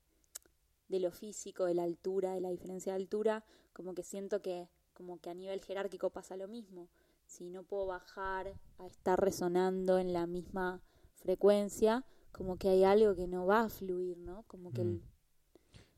de 0.89 0.99
lo 0.99 1.12
físico, 1.12 1.65
de 1.65 1.75
la 1.75 1.84
altura, 1.84 2.34
de 2.34 2.41
la 2.41 2.49
diferencia 2.49 2.93
de 2.93 2.97
altura, 2.97 3.43
como 3.73 3.93
que 3.93 4.04
siento 4.04 4.41
que 4.41 4.67
como 4.93 5.19
que 5.21 5.30
a 5.30 5.34
nivel 5.34 5.62
jerárquico 5.62 6.10
pasa 6.10 6.36
lo 6.36 6.47
mismo. 6.49 6.89
Si 7.25 7.49
no 7.49 7.63
puedo 7.63 7.86
bajar 7.86 8.54
a 8.80 8.88
estar 8.88 9.19
resonando 9.21 9.97
en 9.97 10.12
la 10.13 10.28
misma 10.28 10.82
frecuencia, 11.15 12.04
como 12.34 12.58
que 12.58 12.69
hay 12.69 12.84
algo 12.84 13.15
que 13.15 13.28
no 13.28 13.45
va 13.45 13.62
a 13.62 13.69
fluir, 13.69 14.17
¿no? 14.17 14.43
Como 14.47 14.73
que 14.73 14.82
el- 14.82 14.95
Mm. 14.95 15.02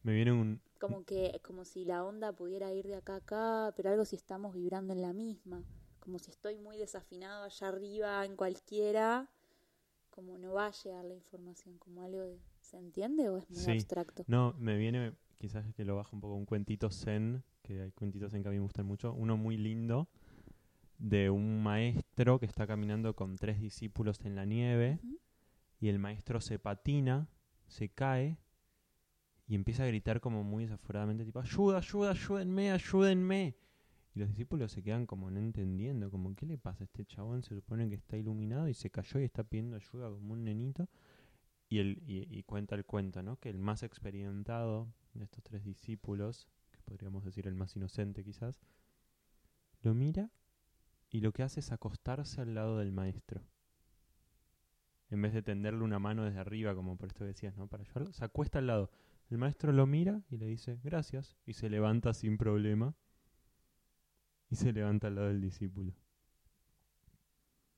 Me 0.04 0.14
viene 0.14 0.32
un... 0.32 0.62
como 0.80 1.06
que 1.06 1.40
como 1.44 1.64
si 1.66 1.86
la 1.86 2.04
onda 2.04 2.34
pudiera 2.34 2.74
ir 2.74 2.88
de 2.88 2.96
acá 2.96 3.14
a 3.14 3.18
acá, 3.18 3.74
pero 3.76 3.90
algo 3.90 4.06
si 4.06 4.16
estamos 4.16 4.54
vibrando 4.54 4.94
en 4.94 5.02
la 5.02 5.14
misma, 5.14 5.64
como 6.00 6.20
si 6.20 6.32
estoy 6.32 6.58
muy 6.58 6.78
desafinado 6.78 7.44
allá 7.44 7.68
arriba 7.68 8.26
en 8.26 8.36
cualquiera, 8.36 9.30
como 10.12 10.38
no 10.38 10.54
va 10.54 10.68
a 10.68 10.72
llegar 10.72 11.06
la 11.06 11.14
información, 11.16 11.78
como 11.80 12.02
algo 12.04 12.22
de, 12.22 12.40
¿se 12.72 12.78
entiende 12.78 13.30
o 13.30 13.38
es 13.38 13.50
muy 13.50 13.60
Sí. 13.60 13.72
abstracto? 13.72 14.24
No, 14.28 14.56
me 14.58 14.78
viene, 14.78 15.14
quizás 15.38 15.66
que 15.76 15.84
lo 15.86 15.98
baja 15.98 16.10
un 16.16 16.22
poco, 16.22 16.36
un 16.36 16.46
cuentito 16.46 16.90
zen, 16.90 17.44
que 17.62 17.82
hay 17.82 17.92
cuentitos 17.92 18.32
zen 18.32 18.42
que 18.42 18.48
a 18.50 18.52
mí 18.52 18.58
me 18.58 18.64
gustan 18.64 18.86
mucho, 18.86 19.14
uno 19.14 19.36
muy 19.38 19.58
lindo, 19.58 20.08
de 20.98 21.30
un 21.30 21.62
maestro 21.62 22.40
que 22.40 22.46
está 22.46 22.66
caminando 22.66 23.16
con 23.16 23.36
tres 23.36 23.60
discípulos 23.60 24.22
en 24.24 24.36
la 24.36 24.46
nieve, 24.46 25.00
y 25.80 25.90
el 25.90 26.00
maestro 26.00 26.40
se 26.40 26.60
patina, 26.60 27.28
se 27.68 27.90
cae, 27.90 28.38
y 29.48 29.56
empieza 29.56 29.84
a 29.84 29.88
gritar 29.88 30.22
como 30.22 30.44
muy 30.44 30.64
desaforadamente, 30.64 31.26
tipo, 31.26 31.40
ayuda, 31.40 31.80
ayuda, 31.80 32.12
ayúdenme, 32.12 32.72
ayúdenme. 32.72 33.56
Y 34.14 34.20
los 34.20 34.30
discípulos 34.30 34.72
se 34.72 34.84
quedan 34.84 35.06
como 35.06 35.30
no 35.32 35.40
entendiendo, 35.40 36.10
como, 36.10 36.34
¿qué 36.36 36.46
le 36.46 36.58
pasa 36.58 36.84
a 36.84 36.86
este 36.86 37.06
chabón? 37.06 37.44
Se 37.44 37.56
supone 37.56 37.90
que 37.90 37.96
está 37.96 38.16
iluminado 38.18 38.68
y 38.70 38.74
se 38.74 38.90
cayó 38.90 39.20
y 39.20 39.24
está 39.24 39.44
pidiendo 39.44 39.76
ayuda 39.76 40.10
como 40.10 40.34
un 40.34 40.44
nenito. 40.44 40.88
Y, 41.72 41.80
el, 41.80 42.04
y, 42.06 42.28
y 42.30 42.44
cuenta 42.44 42.76
el 42.76 42.84
cuento, 42.84 43.24
¿no? 43.24 43.38
Que 43.38 43.50
el 43.50 43.58
más 43.58 43.82
experimentado 43.82 44.94
de 45.14 45.24
estos 45.24 45.42
tres 45.42 45.64
discípulos, 45.64 46.50
que 46.70 46.82
podríamos 46.82 47.24
decir 47.24 47.48
el 47.48 47.56
más 47.56 47.78
inocente 47.78 48.26
quizás, 48.26 48.60
lo 49.82 49.94
mira 49.94 50.30
y 51.10 51.22
lo 51.22 51.32
que 51.32 51.44
hace 51.44 51.62
es 51.62 51.72
acostarse 51.72 52.42
al 52.42 52.56
lado 52.56 52.78
del 52.78 52.92
maestro. 52.92 53.42
En 55.12 55.22
vez 55.22 55.32
de 55.32 55.42
tenderle 55.42 55.82
una 55.82 55.98
mano 55.98 56.26
desde 56.26 56.40
arriba, 56.40 56.76
como 56.76 56.98
por 56.98 57.08
esto 57.08 57.24
decías, 57.24 57.56
¿no? 57.56 57.68
Para 57.68 57.84
ayudarlo, 57.84 58.12
se 58.12 58.26
acuesta 58.26 58.60
al 58.60 58.68
lado. 58.68 58.92
El 59.30 59.38
maestro 59.38 59.72
lo 59.72 59.88
mira 59.88 60.24
y 60.30 60.36
le 60.36 60.48
dice, 60.48 60.78
gracias, 60.84 61.38
y 61.46 61.54
se 61.54 61.70
levanta 61.70 62.14
sin 62.14 62.38
problema. 62.38 62.96
Y 64.50 64.58
se 64.58 64.74
levanta 64.74 65.08
al 65.08 65.16
lado 65.16 65.28
del 65.30 65.40
discípulo. 65.40 65.94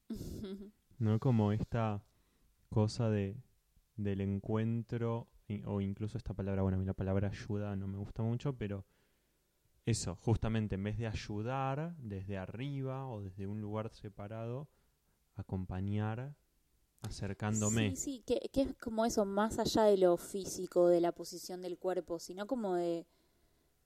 ¿No? 0.98 1.20
Como 1.20 1.52
esta 1.52 2.04
cosa 2.70 3.12
de 3.12 3.38
del 3.96 4.22
encuentro, 4.22 5.28
o 5.66 5.82
incluso 5.82 6.18
esta 6.18 6.34
palabra, 6.34 6.62
bueno, 6.64 6.78
a 6.78 6.80
mí 6.80 6.86
la 6.86 6.94
palabra 6.94 7.28
ayuda 7.30 7.76
no 7.76 7.88
me 7.88 7.98
gusta 7.98 8.24
mucho, 8.24 8.54
pero 8.58 8.86
eso, 9.86 10.16
justamente 10.16 10.76
en 10.76 10.84
vez 10.84 10.98
de 10.98 11.08
ayudar 11.08 11.96
desde 11.98 12.38
arriba 12.38 13.08
o 13.08 13.22
desde 13.22 13.48
un 13.48 13.62
lugar 13.62 13.90
separado, 13.90 14.70
acompañar 15.36 16.36
acercándome. 17.02 17.90
Sí, 17.92 17.98
sí, 17.98 18.24
que, 18.26 18.50
que 18.54 18.62
es 18.62 18.76
como 18.76 19.06
eso, 19.06 19.26
más 19.26 19.60
allá 19.60 19.84
de 19.84 19.98
lo 19.98 20.16
físico, 20.18 20.88
de 20.88 21.02
la 21.02 21.12
posición 21.12 21.62
del 21.62 21.78
cuerpo, 21.78 22.18
sino 22.20 22.48
como 22.48 22.76
de, 22.76 23.06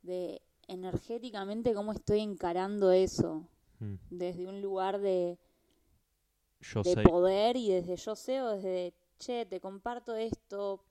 de 0.04 0.42
energéticamente 0.68 1.74
cómo 1.74 1.94
estoy 1.94 2.20
encarando 2.20 2.92
eso, 2.92 3.48
Mm. 3.80 3.96
desde 4.10 4.48
un 4.48 4.62
lugar 4.62 5.00
de, 5.00 5.38
Yo 6.62 6.84
de 6.84 6.94
sé. 6.96 7.04
poder 7.04 7.58
y 7.58 7.70
desde 7.72 7.96
yo 7.96 8.16
sé 8.16 8.42
o 8.42 8.50
desde, 8.52 8.94
che, 9.18 9.46
te 9.46 9.60
comparto 9.60 10.16
esto, 10.16 10.84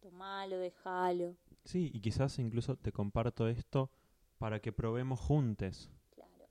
tomalo, 0.00 0.58
déjalo. 0.58 1.36
Sí, 1.64 1.90
y 1.92 2.00
quizás 2.00 2.38
incluso 2.38 2.76
te 2.76 2.92
comparto 2.92 3.48
esto 3.48 3.90
para 4.38 4.60
que 4.60 4.72
probemos 4.72 5.20
juntos. 5.20 5.90
Claro. 6.14 6.48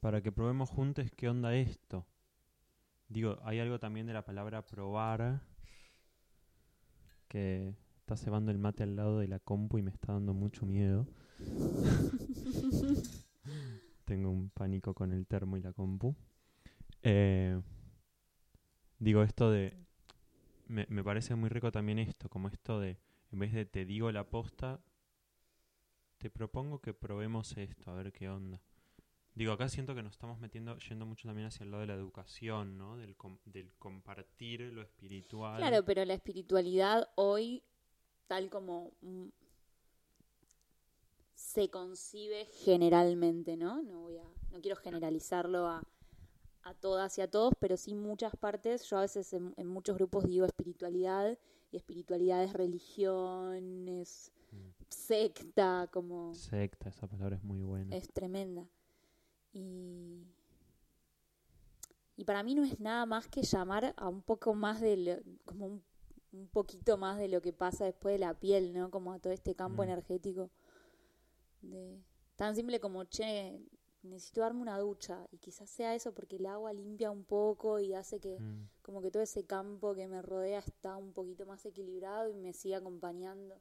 Para 0.00 0.22
que 0.22 0.32
probemos 0.32 0.70
juntos 0.70 1.10
qué 1.16 1.28
onda 1.28 1.54
esto. 1.54 2.06
Digo, 3.08 3.38
hay 3.42 3.58
algo 3.60 3.78
también 3.78 4.06
de 4.06 4.12
la 4.12 4.24
palabra 4.24 4.64
probar 4.64 5.42
que 7.28 7.74
está 7.98 8.16
cebando 8.16 8.50
el 8.50 8.58
mate 8.58 8.82
al 8.82 8.96
lado 8.96 9.18
de 9.18 9.28
la 9.28 9.38
compu 9.38 9.78
y 9.78 9.82
me 9.82 9.90
está 9.90 10.12
dando 10.12 10.34
mucho 10.34 10.66
miedo. 10.66 11.06
Tengo 14.04 14.30
un 14.30 14.50
pánico 14.50 14.94
con 14.94 15.12
el 15.12 15.26
termo 15.26 15.56
y 15.56 15.62
la 15.62 15.72
compu. 15.72 16.14
Eh, 17.02 17.60
digo, 18.98 19.22
esto 19.22 19.50
de... 19.50 19.76
Me, 20.66 20.86
me 20.88 21.04
parece 21.04 21.34
muy 21.34 21.48
rico 21.48 21.70
también 21.72 21.98
esto, 21.98 22.28
como 22.28 22.48
esto 22.48 22.80
de, 22.80 22.98
en 23.32 23.38
vez 23.38 23.52
de 23.52 23.66
te 23.66 23.84
digo 23.84 24.10
la 24.12 24.24
posta, 24.28 24.80
te 26.18 26.30
propongo 26.30 26.80
que 26.80 26.94
probemos 26.94 27.56
esto, 27.56 27.90
a 27.90 27.94
ver 27.94 28.12
qué 28.12 28.28
onda. 28.28 28.60
Digo, 29.34 29.52
acá 29.52 29.68
siento 29.68 29.94
que 29.94 30.02
nos 30.02 30.12
estamos 30.12 30.38
metiendo, 30.38 30.78
yendo 30.78 31.06
mucho 31.06 31.28
también 31.28 31.48
hacia 31.48 31.64
el 31.64 31.70
lado 31.70 31.80
de 31.80 31.88
la 31.88 31.94
educación, 31.94 32.78
¿no? 32.78 32.96
Del, 32.96 33.16
com- 33.16 33.38
del 33.44 33.72
compartir 33.78 34.60
lo 34.72 34.80
espiritual. 34.82 35.58
Claro, 35.58 35.84
pero 35.84 36.04
la 36.04 36.14
espiritualidad 36.14 37.08
hoy, 37.16 37.62
tal 38.28 38.48
como 38.48 38.92
mm, 39.02 39.26
se 41.34 41.68
concibe 41.68 42.46
generalmente, 42.64 43.56
¿no? 43.56 43.82
No 43.82 44.02
voy 44.02 44.18
a, 44.18 44.24
no 44.50 44.60
quiero 44.60 44.76
generalizarlo 44.76 45.66
a, 45.66 45.82
a 46.64 46.74
todas 46.74 47.16
y 47.18 47.20
a 47.20 47.30
todos, 47.30 47.52
pero 47.60 47.76
sí 47.76 47.94
muchas 47.94 48.34
partes. 48.36 48.84
Yo 48.84 48.98
a 48.98 49.02
veces 49.02 49.32
en, 49.32 49.54
en 49.56 49.66
muchos 49.66 49.96
grupos 49.96 50.24
digo 50.26 50.46
espiritualidad 50.46 51.38
y 51.70 51.76
espiritualidad 51.76 52.42
es 52.42 52.52
religión, 52.52 53.88
es 53.88 54.30
Mm. 54.52 54.70
secta, 54.88 55.88
como 55.92 56.32
Secta, 56.34 56.88
esa 56.88 57.06
palabra 57.08 57.36
es 57.36 57.42
muy 57.42 57.60
buena. 57.60 57.94
es 57.96 58.08
tremenda. 58.12 58.68
Y, 59.52 60.24
y 62.16 62.24
para 62.24 62.42
mí 62.42 62.54
no 62.54 62.64
es 62.64 62.78
nada 62.80 63.04
más 63.06 63.26
que 63.28 63.42
llamar 63.42 63.92
a 63.96 64.08
un 64.08 64.22
poco 64.22 64.54
más 64.54 64.80
de 64.80 64.96
lo, 64.96 65.16
como 65.44 65.66
un, 65.66 65.84
un 66.32 66.48
poquito 66.48 66.96
más 66.96 67.18
de 67.18 67.28
lo 67.28 67.40
que 67.42 67.52
pasa 67.52 67.84
después 67.84 68.14
de 68.14 68.18
la 68.20 68.34
piel, 68.34 68.72
¿no? 68.72 68.90
Como 68.90 69.12
a 69.12 69.18
todo 69.18 69.32
este 69.32 69.54
campo 69.54 69.82
Mm. 69.82 69.86
energético. 69.86 70.50
De, 71.62 72.00
tan 72.36 72.54
simple 72.54 72.78
como, 72.80 73.04
che, 73.04 73.60
necesito 74.08 74.40
darme 74.42 74.60
una 74.62 74.78
ducha. 74.78 75.26
Y 75.32 75.38
quizás 75.38 75.68
sea 75.70 75.94
eso 75.94 76.12
porque 76.12 76.36
el 76.36 76.46
agua 76.46 76.72
limpia 76.72 77.10
un 77.10 77.24
poco 77.24 77.80
y 77.80 77.94
hace 77.94 78.20
que 78.20 78.38
Mm. 78.38 78.68
como 78.82 79.00
que 79.02 79.10
todo 79.10 79.22
ese 79.22 79.44
campo 79.44 79.94
que 79.94 80.06
me 80.08 80.22
rodea 80.22 80.58
está 80.60 80.96
un 80.96 81.12
poquito 81.12 81.46
más 81.46 81.64
equilibrado 81.66 82.28
y 82.28 82.34
me 82.34 82.52
sigue 82.52 82.74
acompañando. 82.76 83.60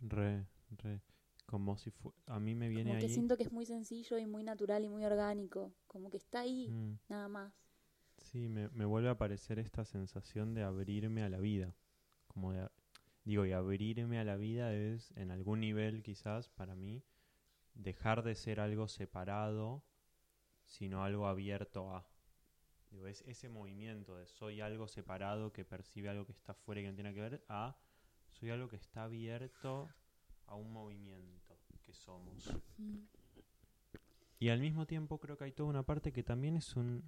Re, 0.00 0.46
re. 0.82 1.00
Como 1.46 1.76
si 1.78 1.90
fu- 1.90 2.12
a 2.26 2.38
mí 2.38 2.54
me 2.54 2.68
viene 2.68 2.90
Como 2.90 3.00
que 3.00 3.06
ahí. 3.06 3.12
siento 3.12 3.36
que 3.36 3.42
es 3.44 3.52
muy 3.52 3.64
sencillo 3.64 4.18
y 4.18 4.26
muy 4.26 4.42
natural 4.42 4.84
y 4.84 4.88
muy 4.88 5.04
orgánico. 5.04 5.72
Como 5.86 6.10
que 6.10 6.18
está 6.18 6.40
ahí, 6.40 6.68
Mm. 6.68 6.98
nada 7.08 7.28
más. 7.28 7.52
Sí, 8.18 8.48
me, 8.48 8.68
me 8.70 8.84
vuelve 8.84 9.08
a 9.08 9.12
aparecer 9.12 9.58
esta 9.58 9.84
sensación 9.84 10.52
de 10.54 10.62
abrirme 10.62 11.22
a 11.22 11.28
la 11.30 11.38
vida. 11.38 11.74
Como 12.26 12.52
de, 12.52 12.68
digo, 13.24 13.46
y 13.46 13.52
abrirme 13.52 14.18
a 14.18 14.24
la 14.24 14.36
vida 14.36 14.74
es, 14.74 15.10
en 15.16 15.30
algún 15.30 15.60
nivel 15.60 16.02
quizás, 16.02 16.48
para 16.50 16.74
mí, 16.74 17.02
dejar 17.78 18.22
de 18.22 18.34
ser 18.34 18.60
algo 18.60 18.88
separado, 18.88 19.82
sino 20.66 21.02
algo 21.02 21.26
abierto 21.26 21.94
a. 21.94 22.06
Digo, 22.90 23.06
es 23.06 23.22
ese 23.22 23.48
movimiento 23.48 24.16
de 24.16 24.26
soy 24.26 24.60
algo 24.60 24.88
separado 24.88 25.52
que 25.52 25.64
percibe 25.64 26.08
algo 26.08 26.26
que 26.26 26.32
está 26.32 26.54
fuera 26.54 26.80
y 26.80 26.84
que 26.84 26.90
no 26.90 26.94
tiene 26.94 27.14
que 27.14 27.20
ver, 27.20 27.44
a 27.48 27.76
soy 28.30 28.50
algo 28.50 28.68
que 28.68 28.76
está 28.76 29.04
abierto 29.04 29.88
a 30.46 30.54
un 30.54 30.72
movimiento 30.72 31.58
que 31.84 31.92
somos. 31.92 32.52
Mm. 32.76 32.98
Y 34.40 34.48
al 34.50 34.60
mismo 34.60 34.86
tiempo 34.86 35.18
creo 35.18 35.36
que 35.36 35.44
hay 35.44 35.52
toda 35.52 35.68
una 35.68 35.82
parte 35.82 36.12
que 36.12 36.22
también 36.22 36.56
es 36.56 36.76
un, 36.76 37.02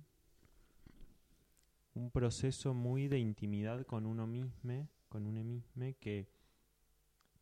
un 1.94 2.10
proceso 2.10 2.74
muy 2.74 3.08
de 3.08 3.18
intimidad 3.18 3.86
con 3.86 4.04
uno 4.06 4.26
mismo, 4.26 4.88
con 5.08 5.26
uno 5.26 5.44
mismo, 5.44 5.94
que, 6.00 6.28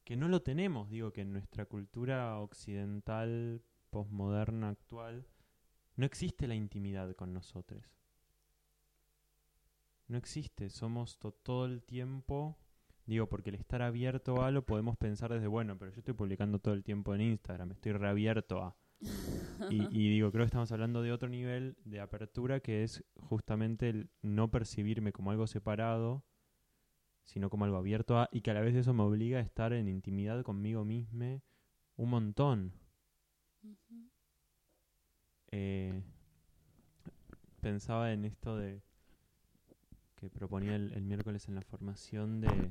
que 0.08 0.16
no 0.16 0.26
lo 0.28 0.40
tenemos, 0.40 0.88
digo, 0.88 1.12
que 1.12 1.20
en 1.20 1.34
nuestra 1.34 1.66
cultura 1.66 2.38
occidental, 2.40 3.60
posmoderna, 3.90 4.70
actual, 4.70 5.26
no 5.96 6.06
existe 6.06 6.48
la 6.48 6.54
intimidad 6.54 7.14
con 7.14 7.34
nosotros. 7.34 7.84
No 10.06 10.16
existe, 10.16 10.70
somos 10.70 11.18
to- 11.18 11.32
todo 11.32 11.66
el 11.66 11.82
tiempo, 11.82 12.56
digo, 13.04 13.28
porque 13.28 13.50
el 13.50 13.56
estar 13.56 13.82
abierto 13.82 14.42
a 14.42 14.50
lo 14.50 14.64
podemos 14.64 14.96
pensar 14.96 15.30
desde, 15.30 15.46
bueno, 15.46 15.76
pero 15.78 15.90
yo 15.92 15.98
estoy 15.98 16.14
publicando 16.14 16.58
todo 16.58 16.72
el 16.72 16.84
tiempo 16.84 17.14
en 17.14 17.20
Instagram, 17.20 17.72
estoy 17.72 17.92
reabierto 17.92 18.62
a... 18.62 18.74
Y, 19.68 19.76
y 19.90 20.08
digo, 20.08 20.32
creo 20.32 20.44
que 20.44 20.46
estamos 20.46 20.72
hablando 20.72 21.02
de 21.02 21.12
otro 21.12 21.28
nivel 21.28 21.76
de 21.84 22.00
apertura 22.00 22.60
que 22.60 22.82
es 22.82 23.04
justamente 23.16 23.90
el 23.90 24.08
no 24.22 24.50
percibirme 24.50 25.12
como 25.12 25.32
algo 25.32 25.46
separado, 25.46 26.24
sino 27.28 27.50
como 27.50 27.66
algo 27.66 27.76
abierto 27.76 28.18
a, 28.18 28.30
y 28.32 28.40
que 28.40 28.50
a 28.50 28.54
la 28.54 28.62
vez 28.62 28.74
eso 28.74 28.94
me 28.94 29.02
obliga 29.02 29.38
a 29.38 29.42
estar 29.42 29.74
en 29.74 29.86
intimidad 29.86 30.42
conmigo 30.42 30.82
mismo 30.86 31.42
un 31.96 32.08
montón. 32.08 32.72
Eh, 35.50 36.02
pensaba 37.60 38.12
en 38.12 38.24
esto 38.24 38.56
de 38.56 38.80
que 40.16 40.30
proponía 40.30 40.74
el, 40.74 40.94
el 40.94 41.04
miércoles 41.04 41.48
en 41.48 41.54
la 41.54 41.62
formación 41.62 42.40
de, 42.40 42.70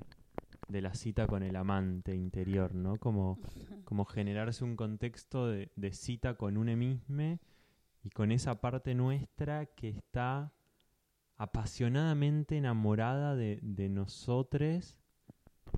de 0.67 0.81
la 0.81 0.95
cita 0.95 1.27
con 1.27 1.43
el 1.43 1.55
amante 1.55 2.15
interior, 2.15 2.73
¿no? 2.73 2.97
Como 2.97 3.39
como 3.83 4.05
generarse 4.05 4.63
un 4.63 4.75
contexto 4.75 5.47
de, 5.47 5.71
de 5.75 5.93
cita 5.93 6.33
con 6.33 6.57
uno 6.57 6.75
mismo 6.75 7.39
y 8.03 8.09
con 8.09 8.31
esa 8.31 8.59
parte 8.59 8.95
nuestra 8.95 9.67
que 9.67 9.89
está 9.89 10.51
apasionadamente 11.37 12.57
enamorada 12.57 13.35
de, 13.35 13.59
de 13.61 13.89
nosotros. 13.89 14.97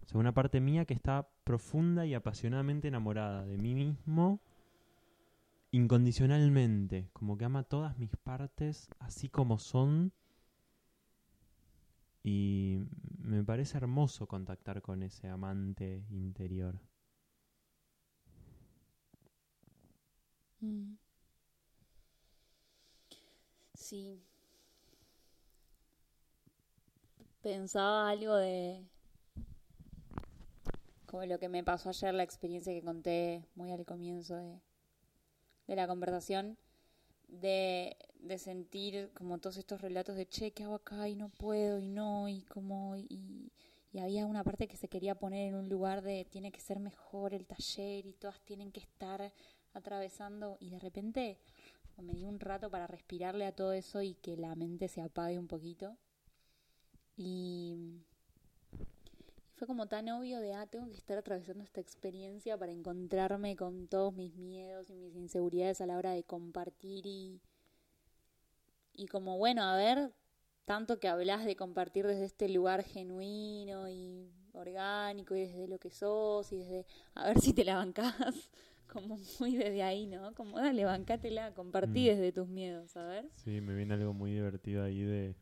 O 0.04 0.08
sea, 0.08 0.20
una 0.20 0.34
parte 0.34 0.60
mía 0.62 0.86
que 0.86 0.94
está 0.94 1.30
profunda 1.44 2.06
y 2.06 2.14
apasionadamente 2.14 2.88
enamorada 2.88 3.46
de 3.46 3.58
mí 3.58 3.74
mismo 3.76 4.42
incondicionalmente, 5.72 7.10
como 7.14 7.38
que 7.38 7.46
ama 7.46 7.64
todas 7.64 7.98
mis 7.98 8.16
partes 8.18 8.90
así 9.00 9.30
como 9.30 9.60
son. 9.60 10.14
Y 12.24 12.80
me 13.20 13.44
parece 13.44 13.78
hermoso 13.78 14.28
contactar 14.28 14.82
con 14.82 15.04
ese 15.04 15.28
amante 15.28 16.06
interior. 16.10 16.80
Mm. 20.64 20.98
Sí. 23.74 24.22
Pensaba 27.50 28.08
algo 28.08 28.36
de 28.36 28.86
como 31.08 31.26
lo 31.26 31.40
que 31.40 31.50
me 31.50 31.64
pasó 31.64 31.90
ayer, 31.90 32.14
la 32.14 32.22
experiencia 32.22 32.72
que 32.72 32.84
conté 32.84 33.44
muy 33.56 33.72
al 33.72 33.88
comienzo 33.88 34.36
de, 34.36 34.62
de 35.66 35.76
la 35.76 35.88
conversación, 35.88 36.60
de, 37.28 37.98
de 38.20 38.38
sentir 38.38 39.10
como 39.16 39.40
todos 39.40 39.58
estos 39.58 39.82
relatos 39.82 40.16
de 40.16 40.28
che, 40.28 40.52
¿qué 40.52 40.66
hago 40.66 40.76
acá? 40.76 41.10
Y 41.10 41.16
no 41.16 41.30
puedo, 41.30 41.80
y 41.80 41.88
no, 41.88 42.30
y 42.30 42.44
como, 42.44 42.96
y, 42.96 43.52
y 43.92 43.98
había 43.98 44.28
una 44.28 44.44
parte 44.44 44.68
que 44.68 44.78
se 44.78 44.88
quería 44.88 45.16
poner 45.16 45.48
en 45.48 45.56
un 45.56 45.70
lugar 45.70 46.04
de 46.04 46.26
tiene 46.26 46.52
que 46.52 46.62
ser 46.62 46.80
mejor 46.80 47.34
el 47.34 47.48
taller 47.48 48.06
y 48.06 48.14
todas 48.14 48.40
tienen 48.42 48.72
que 48.72 48.82
estar 48.82 49.34
atravesando 49.74 50.58
y 50.60 50.70
de 50.70 50.78
repente 50.78 51.40
me 51.98 52.14
di 52.14 52.26
un 52.26 52.40
rato 52.40 52.70
para 52.70 52.86
respirarle 52.86 53.48
a 53.48 53.56
todo 53.56 53.74
eso 53.74 54.04
y 54.04 54.14
que 54.14 54.38
la 54.38 54.54
mente 54.54 54.88
se 54.88 55.02
apague 55.02 55.40
un 55.40 55.48
poquito. 55.48 55.98
Y 57.22 57.76
fue 59.56 59.68
como 59.68 59.88
tan 59.88 60.08
obvio 60.08 60.40
de, 60.40 60.54
ah, 60.54 60.66
tengo 60.68 60.88
que 60.90 60.96
estar 60.96 61.18
atravesando 61.18 61.66
esta 61.66 61.82
experiencia 61.82 62.58
para 62.58 62.72
encontrarme 62.72 63.58
con 63.58 63.90
todos 63.90 64.14
mis 64.14 64.38
miedos 64.38 64.90
y 64.90 64.96
mis 64.96 65.18
inseguridades 65.18 65.82
a 65.82 65.86
la 65.86 65.98
hora 65.98 66.14
de 66.14 66.24
compartir 66.24 67.06
y, 67.06 67.42
y 68.94 69.08
como, 69.08 69.38
bueno, 69.38 69.64
a 69.64 69.76
ver, 69.76 70.14
tanto 70.64 70.98
que 71.02 71.10
hablas 71.10 71.44
de 71.44 71.58
compartir 71.58 72.08
desde 72.08 72.24
este 72.24 72.48
lugar 72.48 72.84
genuino 72.84 73.90
y 73.90 74.32
orgánico 74.54 75.36
y 75.36 75.42
desde 75.42 75.68
lo 75.68 75.78
que 75.78 75.90
sos 75.92 76.54
y 76.54 76.58
desde, 76.60 76.86
a 77.16 77.28
ver 77.28 77.40
si 77.42 77.52
te 77.52 77.66
la 77.66 77.76
bancás, 77.76 78.16
como 78.88 79.20
muy 79.42 79.58
desde 79.58 79.84
ahí, 79.84 80.08
¿no? 80.08 80.34
Como, 80.36 80.58
dale, 80.58 80.86
bancátela, 80.86 81.54
compartí 81.54 82.06
Mm. 82.06 82.12
desde 82.16 82.32
tus 82.32 82.48
miedos, 82.48 82.96
a 82.96 83.04
ver. 83.06 83.30
Sí, 83.36 83.60
me 83.60 83.76
viene 83.76 83.96
algo 83.96 84.14
muy 84.14 84.32
divertido 84.32 84.86
ahí 84.86 85.02
de 85.02 85.36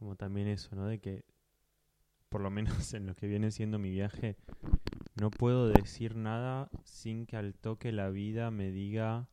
como 0.00 0.16
también 0.16 0.48
eso, 0.48 0.74
¿no? 0.74 0.86
De 0.86 0.98
que, 0.98 1.24
por 2.30 2.40
lo 2.40 2.50
menos 2.50 2.64
en 2.94 3.06
lo 3.06 3.14
que 3.14 3.28
viene 3.28 3.50
siendo 3.52 3.78
mi 3.78 3.90
viaje, 3.90 4.36
no 5.20 5.30
puedo 5.30 5.68
decir 5.68 6.16
nada 6.16 6.70
sin 6.84 7.26
que 7.26 7.36
al 7.36 7.54
toque 7.54 7.92
la 7.92 8.08
vida 8.10 8.50
me 8.50 8.70
diga 8.72 9.28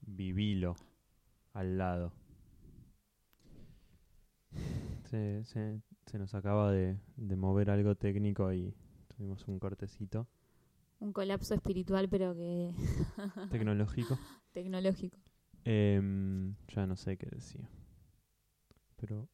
vivilo 0.00 0.74
al 1.52 1.76
lado. 1.78 2.12
Se, 5.10 5.44
se, 5.44 5.82
se 6.06 6.18
nos 6.18 6.34
acaba 6.34 6.72
de, 6.72 6.96
de 7.16 7.36
mover 7.36 7.70
algo 7.70 7.94
técnico 7.94 8.52
y 8.52 8.74
tuvimos 9.08 9.46
un 9.48 9.58
cortecito 9.58 10.28
Un 11.00 11.12
colapso 11.12 11.54
espiritual, 11.54 12.08
pero 12.08 12.34
que 12.34 12.72
tecnológico. 13.50 14.18
tecnológico. 14.52 15.18
Em, 15.64 16.54
ya 16.68 16.86
no 16.86 16.96
sé 16.96 17.16
qué 17.18 17.26
decía. 17.30 17.68
Pero 18.96 19.28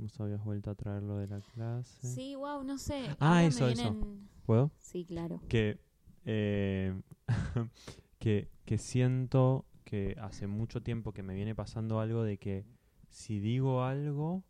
vos 0.00 0.18
habías 0.20 0.42
vuelto 0.44 0.70
a 0.70 0.74
traerlo 0.74 1.16
de 1.18 1.26
la 1.28 1.40
clase. 1.40 2.06
Sí, 2.06 2.34
wow, 2.34 2.62
no 2.64 2.78
sé. 2.78 3.06
Ah, 3.20 3.36
ahora 3.36 3.42
eso, 3.46 3.68
eso. 3.68 3.92
vienen- 3.94 4.28
¿Puedo? 4.46 4.70
Sí, 4.78 5.04
claro. 5.04 5.40
que, 5.48 5.78
eh, 6.24 7.00
que, 8.18 8.50
que 8.64 8.78
siento 8.78 9.66
que 9.84 10.16
hace 10.20 10.46
mucho 10.46 10.82
tiempo 10.82 11.12
que 11.12 11.22
me 11.22 11.34
viene 11.34 11.54
pasando 11.54 12.00
algo 12.00 12.22
de 12.22 12.38
que 12.38 12.64
si 13.08 13.38
digo 13.40 13.82
algo 13.84 14.44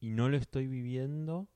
y 0.00 0.10
no 0.10 0.28
lo 0.28 0.36
estoy 0.36 0.66
viviendo, 0.66 1.48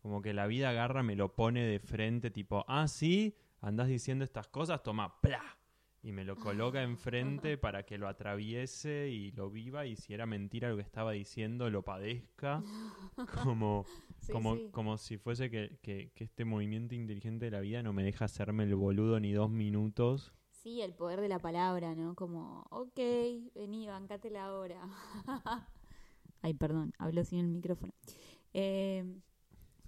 como 0.00 0.22
que 0.22 0.32
la 0.34 0.46
vida 0.46 0.70
agarra, 0.70 1.02
me 1.02 1.14
lo 1.16 1.34
pone 1.34 1.62
de 1.64 1.78
frente, 1.78 2.30
tipo, 2.30 2.64
ah, 2.68 2.88
sí, 2.88 3.36
andás 3.60 3.88
diciendo 3.88 4.24
estas 4.24 4.48
cosas, 4.48 4.82
toma, 4.82 5.20
¡pla! 5.20 5.42
Y 6.04 6.10
me 6.10 6.24
lo 6.24 6.36
coloca 6.36 6.82
enfrente 6.82 7.56
para 7.58 7.84
que 7.84 7.96
lo 7.96 8.08
atraviese 8.08 9.08
y 9.08 9.30
lo 9.32 9.50
viva, 9.50 9.86
y 9.86 9.94
si 9.94 10.12
era 10.14 10.26
mentira 10.26 10.68
lo 10.68 10.76
que 10.76 10.82
estaba 10.82 11.12
diciendo, 11.12 11.70
lo 11.70 11.82
padezca, 11.82 12.60
como 13.44 13.84
Sí, 14.18 14.32
como, 14.32 14.56
sí. 14.56 14.68
como 14.72 14.98
si 14.98 15.16
fuese 15.18 15.50
que, 15.50 15.78
que, 15.82 16.10
que 16.14 16.24
este 16.24 16.44
movimiento 16.44 16.94
inteligente 16.94 17.44
de 17.46 17.50
la 17.52 17.60
vida 17.60 17.82
no 17.82 17.92
me 17.92 18.02
deja 18.04 18.24
hacerme 18.24 18.64
el 18.64 18.74
boludo 18.74 19.18
ni 19.20 19.32
dos 19.32 19.50
minutos. 19.50 20.32
Sí, 20.50 20.80
el 20.80 20.94
poder 20.94 21.20
de 21.20 21.28
la 21.28 21.40
palabra, 21.40 21.94
¿no? 21.96 22.14
Como, 22.14 22.64
ok, 22.70 22.98
vení, 23.54 23.86
bancátela 23.88 24.44
ahora. 24.44 24.80
Ay, 26.42 26.54
perdón, 26.54 26.92
hablo 26.98 27.24
sin 27.24 27.40
el 27.40 27.48
micrófono. 27.48 27.92
Eh, 28.52 29.04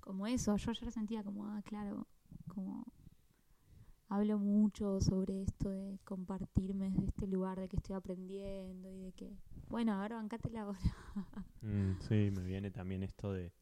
como 0.01 0.27
eso, 0.27 0.57
yo 0.57 0.71
ayer 0.71 0.91
sentía 0.91 1.23
como, 1.23 1.47
ah, 1.47 1.63
claro, 1.65 2.07
como 2.49 2.85
hablo 4.15 4.39
mucho 4.39 5.01
sobre 5.01 5.43
esto 5.43 5.71
de 5.71 5.99
compartirme 6.05 6.91
desde 6.91 7.07
este 7.07 7.27
lugar, 7.27 7.59
de 7.61 7.69
que 7.69 7.77
estoy 7.77 7.97
aprendiendo 7.97 8.91
y 8.91 8.99
de 8.99 9.13
que, 9.13 9.37
bueno, 9.69 9.93
ahora 9.95 10.17
bancátela 10.17 10.63
ahora. 10.63 10.79
Mm, 11.63 11.99
sí, 12.01 12.31
me 12.31 12.43
viene 12.45 12.71
también 12.71 13.03
esto 13.03 13.33
de 13.33 13.53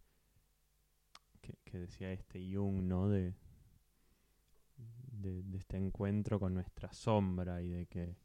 que, 1.41 1.59
que 1.65 1.79
decía 1.79 2.13
este 2.13 2.41
Jung, 2.55 2.83
¿no? 2.83 3.09
De, 3.09 3.35
de, 5.13 5.43
de 5.43 5.59
este 5.59 5.77
encuentro 5.77 6.39
con 6.41 6.55
nuestra 6.55 6.93
sombra 6.93 7.63
y 7.63 7.69
de 7.71 7.87
que 7.87 8.17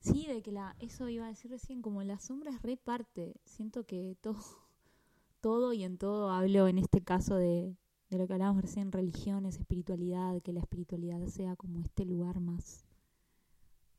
Sí, 0.00 0.26
de 0.26 0.42
que 0.42 0.52
la, 0.52 0.76
eso 0.78 1.08
iba 1.08 1.26
a 1.26 1.28
decir 1.28 1.50
recién, 1.50 1.82
como 1.82 2.02
la 2.02 2.18
sombra 2.18 2.50
es 2.50 2.62
reparte. 2.62 3.40
Siento 3.44 3.84
que 3.86 4.16
todo, 4.20 4.36
todo 5.40 5.72
y 5.72 5.82
en 5.84 5.98
todo 5.98 6.30
hablo 6.30 6.68
en 6.68 6.78
este 6.78 7.02
caso 7.02 7.36
de, 7.36 7.76
de 8.10 8.18
lo 8.18 8.26
que 8.26 8.32
hablábamos 8.34 8.62
recién, 8.62 8.92
religiones, 8.92 9.56
espiritualidad, 9.58 10.40
que 10.42 10.52
la 10.52 10.60
espiritualidad 10.60 11.24
sea 11.28 11.56
como 11.56 11.80
este 11.80 12.04
lugar 12.04 12.40
más, 12.40 12.84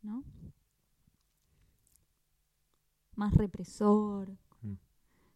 ¿no? 0.02 0.24
Más 3.15 3.34
represor. 3.36 4.30
Mm. 4.62 4.76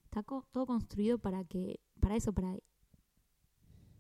Está 0.06 0.24
co- 0.24 0.48
todo 0.52 0.66
construido 0.68 1.20
para 1.20 1.44
que, 1.46 1.80
para 2.00 2.16
eso, 2.16 2.34
para, 2.34 2.58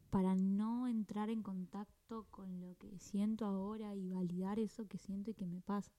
para 0.09 0.35
no 0.35 0.87
entrar 0.87 1.29
en 1.29 1.41
contacto 1.41 2.25
con 2.29 2.59
lo 2.61 2.75
que 2.77 2.99
siento 2.99 3.45
ahora 3.45 3.95
y 3.95 4.09
validar 4.09 4.59
eso 4.59 4.87
que 4.87 4.97
siento 4.97 5.31
y 5.31 5.33
que 5.33 5.45
me 5.47 5.61
pasa 5.61 5.91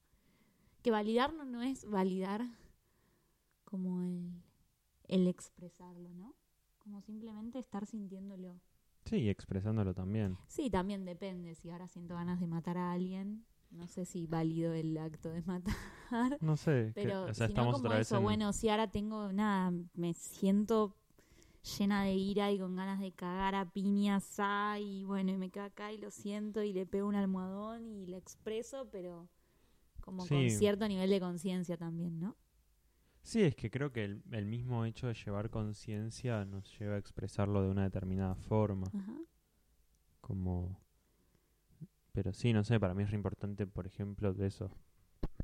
que 0.83 0.91
validar 0.91 1.35
no, 1.35 1.45
no 1.45 1.63
es 1.63 1.85
validar 1.89 2.43
como 3.65 4.03
el, 4.03 4.43
el 5.09 5.27
expresarlo, 5.29 6.11
¿no? 6.15 6.35
Como 6.83 7.01
simplemente 7.01 7.59
estar 7.59 7.87
sintiéndolo. 7.87 8.61
sí, 9.05 9.29
expresándolo 9.29 9.95
también. 9.95 10.37
Sí, 10.49 10.68
también 10.71 11.05
depende. 11.05 11.55
Si 11.55 11.71
ahora 11.71 11.87
siento 11.88 12.14
ganas 12.14 12.40
de 12.40 12.47
matar 12.47 12.77
a 12.77 12.92
alguien, 12.92 13.45
no 13.71 13.87
sé 13.88 14.05
si 14.05 14.27
valido 14.27 14.73
el 14.73 14.97
acto 14.99 15.31
de 15.31 15.42
matar. 15.47 16.38
No 16.40 16.57
sé, 16.57 16.87
que- 16.87 16.92
Pero 16.95 17.25
o 17.27 17.35
sea, 17.35 17.47
estamos 17.47 17.75
como 17.77 17.87
otra 17.87 17.99
vez 17.99 18.07
eso, 18.09 18.16
en- 18.16 18.23
bueno, 18.25 18.53
si 18.53 18.68
ahora 18.68 18.90
tengo 18.90 19.33
nada, 19.33 19.73
me 19.95 20.12
siento 20.14 20.97
llena 21.79 22.03
de 22.03 22.14
ira 22.14 22.51
y 22.51 22.59
con 22.59 22.75
ganas 22.75 22.99
de 23.01 23.12
cagar 23.12 23.55
a 23.55 23.71
piñas, 23.71 24.35
ah, 24.38 24.77
y 24.81 25.05
bueno, 25.05 25.31
y 25.31 25.37
me 25.38 25.51
quedo 25.51 25.64
acá 25.64 25.92
y 25.92 25.99
lo 25.99 26.11
siento 26.11 26.62
y 26.64 26.73
le 26.73 26.87
pego 26.87 27.07
un 27.09 27.14
almohadón 27.14 27.87
y 27.87 28.07
le 28.07 28.16
expreso, 28.16 28.88
pero 28.90 29.29
como 30.01 30.27
con 30.27 30.51
cierto 30.51 30.88
nivel 30.88 31.11
de 31.11 31.21
conciencia 31.21 31.77
también, 31.77 32.18
¿no? 32.18 32.37
Sí, 33.23 33.43
es 33.43 33.55
que 33.55 33.71
creo 33.71 33.93
que 33.93 34.05
el, 34.05 34.23
el 34.33 34.47
mismo 34.47 34.85
hecho 34.85 35.07
de 35.07 35.15
llevar 35.15 35.49
conciencia 35.51 36.45
nos 36.45 36.77
lleva 36.79 36.95
a 36.97 36.99
expresarlo 36.99 37.63
de 37.63 37.71
una 37.71 37.85
determinada 37.85 38.35
forma. 38.35 38.89
Ajá. 38.93 39.15
como 40.21 40.81
pero 42.13 42.33
sí 42.35 42.53
no 42.53 42.63
sé 42.63 42.79
para 42.79 42.95
mí 42.95 43.03
es 43.05 43.11
re 43.11 43.17
importante 43.17 43.67
por 43.67 43.87
ejemplo 43.87 44.35
de 44.35 44.47
eso 44.49 44.71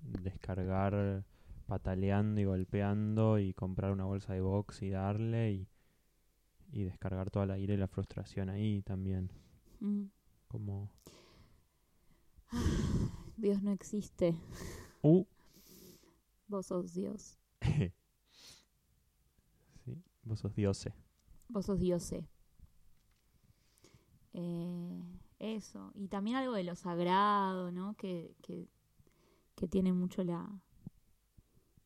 descargar 0.03 1.25
pataleando 1.67 2.41
y 2.41 2.45
golpeando 2.45 3.38
y 3.38 3.55
comprar 3.55 3.91
una 3.93 4.05
bolsa 4.05 4.35
de 4.35 4.41
box 4.43 4.83
y 4.83 4.91
darle 4.91 5.53
y, 5.53 5.69
y 6.73 6.85
descargar 6.85 7.31
toda 7.31 7.47
la 7.47 7.59
ira 7.59 7.73
y 7.75 7.79
la 7.79 7.88
frustración 7.88 8.51
ahí 8.51 8.83
también 8.83 9.31
Mm. 9.81 10.07
como 10.49 10.91
Dios 13.37 13.62
no 13.62 13.71
existe, 13.73 14.35
uh 15.03 15.25
vos 16.49 16.67
sos 16.67 16.93
Dios, 16.95 17.38
sí 19.85 20.03
vos 20.23 20.40
sos 20.40 20.55
diose 20.55 20.92
vos 21.49 21.64
sos 21.66 21.79
Diose. 21.81 22.29
Eh, 24.35 25.03
eso, 25.38 25.92
y 25.94 26.09
también 26.09 26.37
algo 26.37 26.53
de 26.53 26.64
lo 26.64 26.75
sagrado, 26.75 27.73
¿no? 27.73 27.94
Que, 27.94 28.35
que, 28.42 28.68
que 29.55 29.66
tiene 29.68 29.92
mucho 29.92 30.23
la 30.25 30.47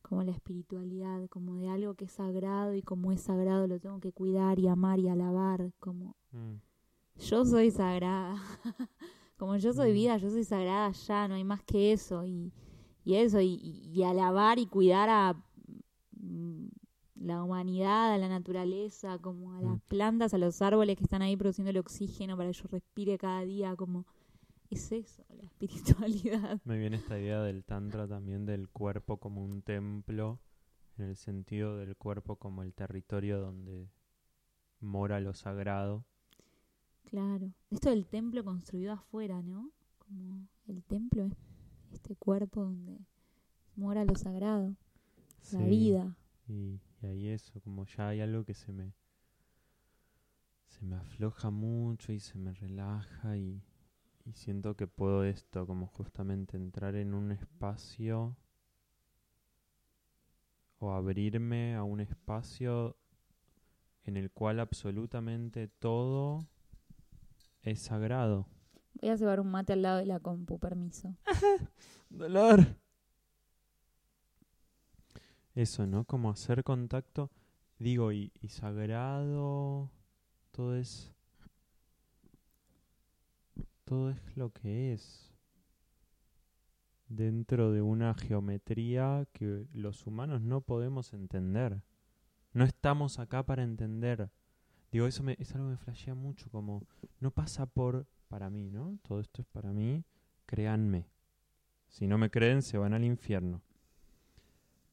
como 0.01 0.21
la 0.23 0.31
espiritualidad, 0.31 1.27
como 1.29 1.55
de 1.55 1.69
algo 1.69 1.95
que 1.95 2.05
es 2.05 2.11
sagrado 2.11 2.75
y 2.75 2.81
como 2.83 3.11
es 3.13 3.21
sagrado 3.21 3.67
lo 3.67 3.79
tengo 3.79 3.99
que 3.99 4.11
cuidar 4.11 4.59
y 4.59 4.67
amar 4.67 4.99
y 4.99 5.07
alabar, 5.07 5.71
como 5.79 6.15
Mm, 6.31 6.55
yo 7.29 7.45
soy 7.45 7.71
sagrada. 7.71 8.35
Como 9.37 9.57
yo 9.57 9.73
soy 9.73 9.91
Mm. 9.91 9.93
vida, 9.93 10.17
yo 10.17 10.29
soy 10.29 10.43
sagrada 10.43 10.91
ya, 10.91 11.27
no 11.27 11.35
hay 11.35 11.43
más 11.43 11.63
que 11.63 11.91
eso. 11.91 12.25
Y, 12.25 12.51
y 13.03 13.15
eso, 13.15 13.39
y, 13.41 14.01
alabar 14.03 14.57
y 14.57 14.67
cuidar 14.67 15.09
a 15.09 15.35
la 17.23 17.43
humanidad, 17.43 18.13
a 18.13 18.17
la 18.17 18.27
naturaleza, 18.29 19.17
como 19.19 19.53
a 19.53 19.61
las 19.61 19.77
Mm. 19.77 19.81
plantas, 19.87 20.33
a 20.33 20.37
los 20.37 20.61
árboles 20.61 20.97
que 20.97 21.03
están 21.03 21.21
ahí 21.21 21.35
produciendo 21.37 21.69
el 21.71 21.77
oxígeno 21.77 22.35
para 22.37 22.49
que 22.51 22.57
yo 22.57 22.67
respire 22.69 23.17
cada 23.17 23.41
día, 23.45 23.75
como 23.75 24.05
es 24.69 24.91
eso, 24.91 25.23
la 25.29 25.43
espiritualidad. 25.43 26.59
me 26.65 26.77
viene 26.77 26.97
esta 26.97 27.17
idea 27.19 27.41
del 27.41 27.63
tantra 27.63 28.07
también 28.07 28.45
del 28.45 28.69
cuerpo 28.69 29.17
como 29.17 29.43
un 29.43 29.61
templo 29.61 30.39
en 30.97 31.05
el 31.05 31.15
sentido 31.15 31.77
del 31.77 31.95
cuerpo 31.95 32.35
como 32.35 32.61
el 32.63 32.73
territorio 32.73 33.39
donde 33.39 33.89
mora 34.79 35.19
lo 35.19 35.33
sagrado 35.33 36.05
Claro. 37.05 37.51
Esto 37.69 37.89
del 37.89 38.07
templo 38.07 38.43
construido 38.43 38.93
afuera, 38.93 39.41
¿no? 39.43 39.71
Como 39.99 40.47
el 40.67 40.83
templo 40.83 41.25
es 41.25 41.33
este 41.91 42.15
cuerpo 42.15 42.63
donde 42.63 42.97
mora 43.75 44.03
lo 44.03 44.15
sagrado, 44.15 44.75
la 45.51 45.59
vida. 45.65 46.15
Y, 46.47 46.79
y 47.03 47.07
ahí 47.07 47.27
eso, 47.29 47.59
como 47.61 47.85
ya 47.85 48.09
hay 48.09 48.21
algo 48.21 48.45
que 48.45 48.53
se 48.53 48.71
me 48.71 48.93
se 50.67 50.83
me 50.85 50.95
afloja 50.95 51.51
mucho 51.51 52.11
y 52.13 52.19
se 52.19 52.37
me 52.37 52.53
relaja 52.53 53.37
y, 53.37 53.61
y 54.25 54.33
siento 54.33 54.75
que 54.75 54.87
puedo 54.87 55.23
esto, 55.23 55.67
como 55.67 55.85
justamente 55.85 56.57
entrar 56.57 56.95
en 56.95 57.13
un 57.13 57.31
espacio 57.31 58.35
o 60.79 60.91
abrirme 60.91 61.75
a 61.75 61.83
un 61.83 61.99
espacio 61.99 62.97
en 64.05 64.17
el 64.17 64.31
cual 64.31 64.59
absolutamente 64.59 65.67
todo 65.67 66.47
es 67.61 67.81
sagrado. 67.81 68.47
Voy 69.01 69.09
a 69.09 69.15
llevar 69.15 69.39
un 69.39 69.51
mate 69.51 69.73
al 69.73 69.81
lado 69.81 69.97
de 69.99 70.05
la 70.05 70.19
compu, 70.19 70.59
permiso. 70.59 71.15
Dolor. 72.09 72.82
Eso, 75.55 75.85
¿no? 75.85 76.03
Como 76.05 76.29
hacer 76.31 76.63
contacto, 76.63 77.29
digo, 77.79 78.11
y, 78.11 78.31
sagrado, 78.47 79.91
todo 80.51 80.75
es... 80.75 81.11
Todo 83.85 84.09
es 84.09 84.37
lo 84.37 84.51
que 84.51 84.93
es. 84.93 85.33
dentro 87.09 87.71
de 87.71 87.81
una 87.81 88.13
geometría 88.15 89.27
que 89.33 89.67
los 89.73 90.07
humanos 90.07 90.41
no 90.41 90.61
podemos 90.61 91.13
entender. 91.13 91.81
No 92.53 92.63
estamos 92.63 93.19
acá 93.19 93.43
para 93.43 93.63
entender. 93.63 94.31
Digo, 94.91 95.05
eso 95.07 95.23
me, 95.23 95.35
es 95.39 95.53
algo 95.53 95.67
que 95.67 95.71
me 95.71 95.77
flashea 95.77 96.15
mucho, 96.15 96.49
como 96.49 96.83
no 97.19 97.31
pasa 97.31 97.65
por 97.65 98.07
para 98.27 98.49
mí, 98.49 98.69
¿no? 98.69 98.97
Todo 99.03 99.19
esto 99.19 99.41
es 99.41 99.47
para 99.47 99.73
mí, 99.73 100.03
créanme. 100.45 101.07
Si 101.87 102.07
no 102.07 102.17
me 102.17 102.31
creen, 102.31 102.61
se 102.61 102.77
van 102.77 102.93
al 102.93 103.03
infierno. 103.03 103.61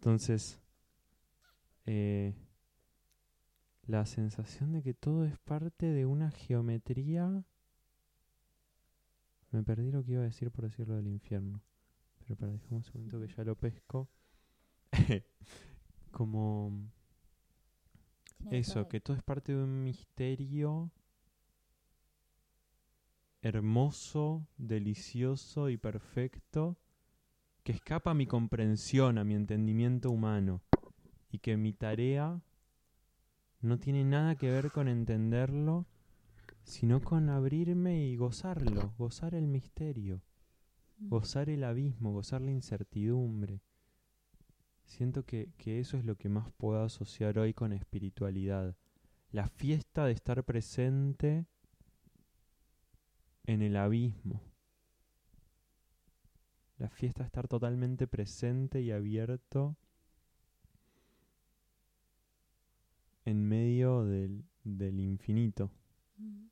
Entonces, 0.00 0.58
eh, 1.84 2.34
la 3.86 4.06
sensación 4.06 4.72
de 4.72 4.82
que 4.82 4.94
todo 4.94 5.26
es 5.26 5.38
parte 5.40 5.92
de 5.92 6.06
una 6.06 6.30
geometría... 6.30 7.44
Me 9.50 9.62
perdí 9.62 9.90
lo 9.90 10.02
que 10.02 10.12
iba 10.12 10.22
a 10.22 10.24
decir 10.24 10.50
por 10.50 10.64
decirlo 10.64 10.96
del 10.96 11.08
infierno. 11.08 11.60
Pero 12.20 12.34
para 12.34 12.52
dejar 12.52 12.72
un 12.72 12.82
segundo 12.82 13.20
que 13.20 13.28
ya 13.28 13.44
lo 13.44 13.56
pesco. 13.56 14.08
Como 16.10 16.90
eso, 18.50 18.88
que 18.88 19.00
todo 19.00 19.18
es 19.18 19.22
parte 19.22 19.52
de 19.52 19.62
un 19.62 19.84
misterio 19.84 20.90
hermoso, 23.42 24.48
delicioso 24.56 25.68
y 25.68 25.76
perfecto 25.76 26.78
que 27.62 27.72
escapa 27.72 28.12
a 28.12 28.14
mi 28.14 28.26
comprensión, 28.26 29.18
a 29.18 29.24
mi 29.24 29.34
entendimiento 29.34 30.10
humano 30.10 30.62
y 31.30 31.38
que 31.38 31.56
mi 31.56 31.72
tarea 31.72 32.40
no 33.60 33.78
tiene 33.78 34.04
nada 34.04 34.36
que 34.36 34.50
ver 34.50 34.70
con 34.70 34.88
entenderlo, 34.88 35.86
sino 36.62 37.00
con 37.00 37.28
abrirme 37.28 38.06
y 38.06 38.16
gozarlo, 38.16 38.94
gozar 38.98 39.34
el 39.34 39.46
misterio, 39.46 40.22
Mm. 41.00 41.08
gozar 41.08 41.48
el 41.48 41.64
abismo, 41.64 42.12
gozar 42.12 42.42
la 42.42 42.50
incertidumbre. 42.50 43.62
Siento 44.84 45.24
que, 45.24 45.52
que 45.56 45.80
eso 45.80 45.96
es 45.96 46.04
lo 46.04 46.16
que 46.16 46.28
más 46.28 46.50
puedo 46.52 46.82
asociar 46.82 47.38
hoy 47.38 47.54
con 47.54 47.72
espiritualidad. 47.72 48.76
La 49.30 49.48
fiesta 49.48 50.04
de 50.04 50.12
estar 50.12 50.44
presente 50.44 51.46
en 53.44 53.62
el 53.62 53.76
abismo. 53.76 54.42
La 56.80 56.88
fiesta 56.88 57.24
estar 57.24 57.46
totalmente 57.46 58.06
presente 58.06 58.80
y 58.80 58.90
abierto 58.90 59.76
en 63.26 63.46
medio 63.46 64.04
del, 64.04 64.46
del 64.64 64.98
infinito. 64.98 65.70
Mm. 66.16 66.46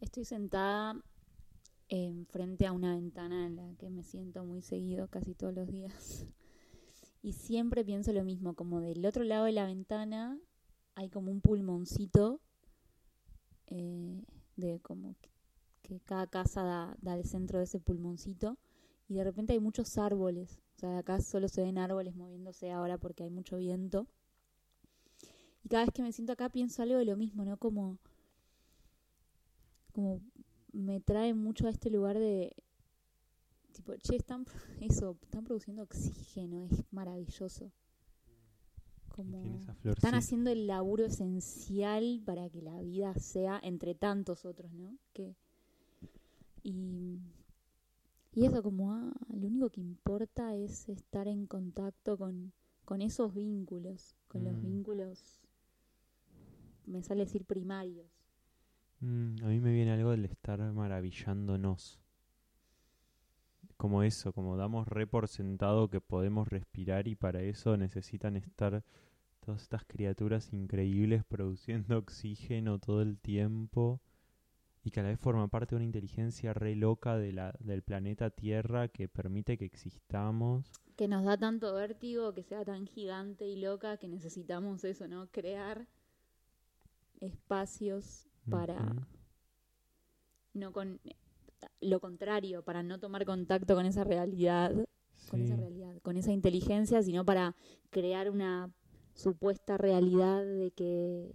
Estoy 0.00 0.24
sentada 0.24 1.00
en 1.88 2.26
frente 2.26 2.66
a 2.66 2.72
una 2.72 2.96
ventana 2.96 3.46
en 3.46 3.54
la 3.54 3.72
que 3.76 3.88
me 3.88 4.02
siento 4.02 4.44
muy 4.44 4.62
seguido 4.62 5.06
casi 5.06 5.36
todos 5.36 5.54
los 5.54 5.68
días. 5.68 6.26
Y 7.20 7.32
siempre 7.32 7.84
pienso 7.84 8.12
lo 8.12 8.22
mismo, 8.22 8.54
como 8.54 8.80
del 8.80 9.04
otro 9.04 9.24
lado 9.24 9.46
de 9.46 9.52
la 9.52 9.66
ventana 9.66 10.38
hay 10.94 11.10
como 11.10 11.32
un 11.32 11.40
pulmoncito 11.40 12.40
eh, 13.66 14.22
de 14.54 14.78
como 14.80 15.16
que, 15.88 16.00
cada 16.00 16.26
casa 16.26 16.62
da, 16.62 16.96
da 17.00 17.14
al 17.14 17.24
centro 17.24 17.58
de 17.58 17.64
ese 17.64 17.80
pulmoncito 17.80 18.58
y 19.08 19.14
de 19.14 19.24
repente 19.24 19.54
hay 19.54 19.58
muchos 19.58 19.96
árboles. 19.98 20.60
O 20.76 20.78
sea, 20.80 20.98
acá 20.98 21.20
solo 21.20 21.48
se 21.48 21.62
ven 21.62 21.78
árboles 21.78 22.14
moviéndose 22.14 22.70
ahora 22.70 22.98
porque 22.98 23.24
hay 23.24 23.30
mucho 23.30 23.56
viento. 23.56 24.06
Y 25.64 25.68
cada 25.68 25.84
vez 25.84 25.92
que 25.92 26.02
me 26.02 26.12
siento 26.12 26.32
acá 26.32 26.50
pienso 26.50 26.82
algo 26.82 26.98
de 26.98 27.06
lo 27.06 27.16
mismo, 27.16 27.44
¿no? 27.44 27.56
Como, 27.56 27.98
como 29.92 30.20
me 30.72 31.00
trae 31.00 31.34
mucho 31.34 31.66
a 31.66 31.70
este 31.70 31.90
lugar 31.90 32.18
de 32.18 32.54
tipo, 33.72 33.94
che, 33.96 34.16
están 34.16 34.44
eso, 34.80 35.16
están 35.22 35.44
produciendo 35.44 35.82
oxígeno, 35.82 36.64
es 36.70 36.84
maravilloso. 36.90 37.72
Como 39.08 39.66
están 39.82 40.14
haciendo 40.14 40.50
el 40.50 40.68
laburo 40.68 41.04
esencial 41.04 42.22
para 42.24 42.48
que 42.50 42.62
la 42.62 42.80
vida 42.82 43.14
sea 43.14 43.58
entre 43.64 43.96
tantos 43.96 44.44
otros, 44.44 44.72
¿no? 44.72 44.96
Que 45.12 45.34
y 46.62 47.18
y 48.32 48.46
eso 48.46 48.62
como 48.62 48.90
ah, 48.94 49.12
lo 49.34 49.48
único 49.48 49.68
que 49.68 49.82
importa 49.82 50.54
es 50.54 50.88
estar 50.88 51.28
en 51.28 51.46
contacto 51.46 52.16
con 52.16 52.54
con 52.86 53.02
esos 53.02 53.34
vínculos, 53.34 54.16
con 54.28 54.44
los 54.44 54.58
Mm. 54.58 54.62
vínculos 54.62 55.42
me 56.86 57.02
sale 57.04 57.24
decir 57.24 57.44
primarios. 57.44 58.10
Mm, 59.00 59.42
a 59.42 59.48
mí 59.48 59.58
me 59.60 59.72
viene 59.72 59.90
algo 59.92 60.12
del 60.12 60.24
estar 60.24 60.60
maravillándonos. 60.72 61.98
Como 63.78 64.02
eso, 64.02 64.34
como 64.34 64.58
damos 64.58 64.86
re 64.88 65.06
por 65.06 65.26
sentado 65.26 65.88
que 65.88 66.02
podemos 66.02 66.48
respirar 66.48 67.08
y 67.08 67.14
para 67.14 67.40
eso 67.40 67.78
necesitan 67.78 68.36
estar 68.36 68.84
todas 69.40 69.62
estas 69.62 69.84
criaturas 69.86 70.52
increíbles 70.52 71.24
produciendo 71.24 71.98
oxígeno 71.98 72.78
todo 72.78 73.02
el 73.02 73.18
tiempo 73.18 74.00
y 74.84 74.90
que 74.90 75.00
a 75.00 75.02
la 75.02 75.10
vez 75.10 75.20
forma 75.20 75.48
parte 75.48 75.74
de 75.74 75.76
una 75.76 75.84
inteligencia 75.84 76.54
re 76.54 76.74
loca 76.76 77.16
de 77.16 77.32
la, 77.32 77.54
del 77.60 77.82
planeta 77.82 78.30
Tierra 78.30 78.88
que 78.88 79.08
permite 79.08 79.58
que 79.58 79.64
existamos. 79.64 80.70
que 80.96 81.08
nos 81.08 81.24
da 81.24 81.36
tanto 81.36 81.74
vértigo, 81.74 82.34
que 82.34 82.42
sea 82.42 82.64
tan 82.64 82.86
gigante 82.86 83.46
y 83.46 83.56
loca, 83.56 83.98
que 83.98 84.08
necesitamos 84.08 84.84
eso, 84.84 85.06
¿no? 85.06 85.28
Crear 85.28 85.86
espacios 87.20 88.26
para 88.50 88.94
no 90.54 90.72
con 90.72 91.00
lo 91.80 92.00
contrario, 92.00 92.62
para 92.62 92.82
no 92.82 92.98
tomar 92.98 93.24
contacto 93.24 93.74
con 93.74 93.86
esa 93.86 94.04
realidad, 94.04 94.72
con 95.30 95.40
esa 95.40 95.56
realidad, 95.56 95.98
con 96.02 96.16
esa 96.16 96.32
inteligencia, 96.32 97.02
sino 97.02 97.24
para 97.24 97.54
crear 97.90 98.30
una 98.30 98.70
supuesta 99.14 99.76
realidad 99.76 100.44
de 100.44 100.70
que 100.70 101.34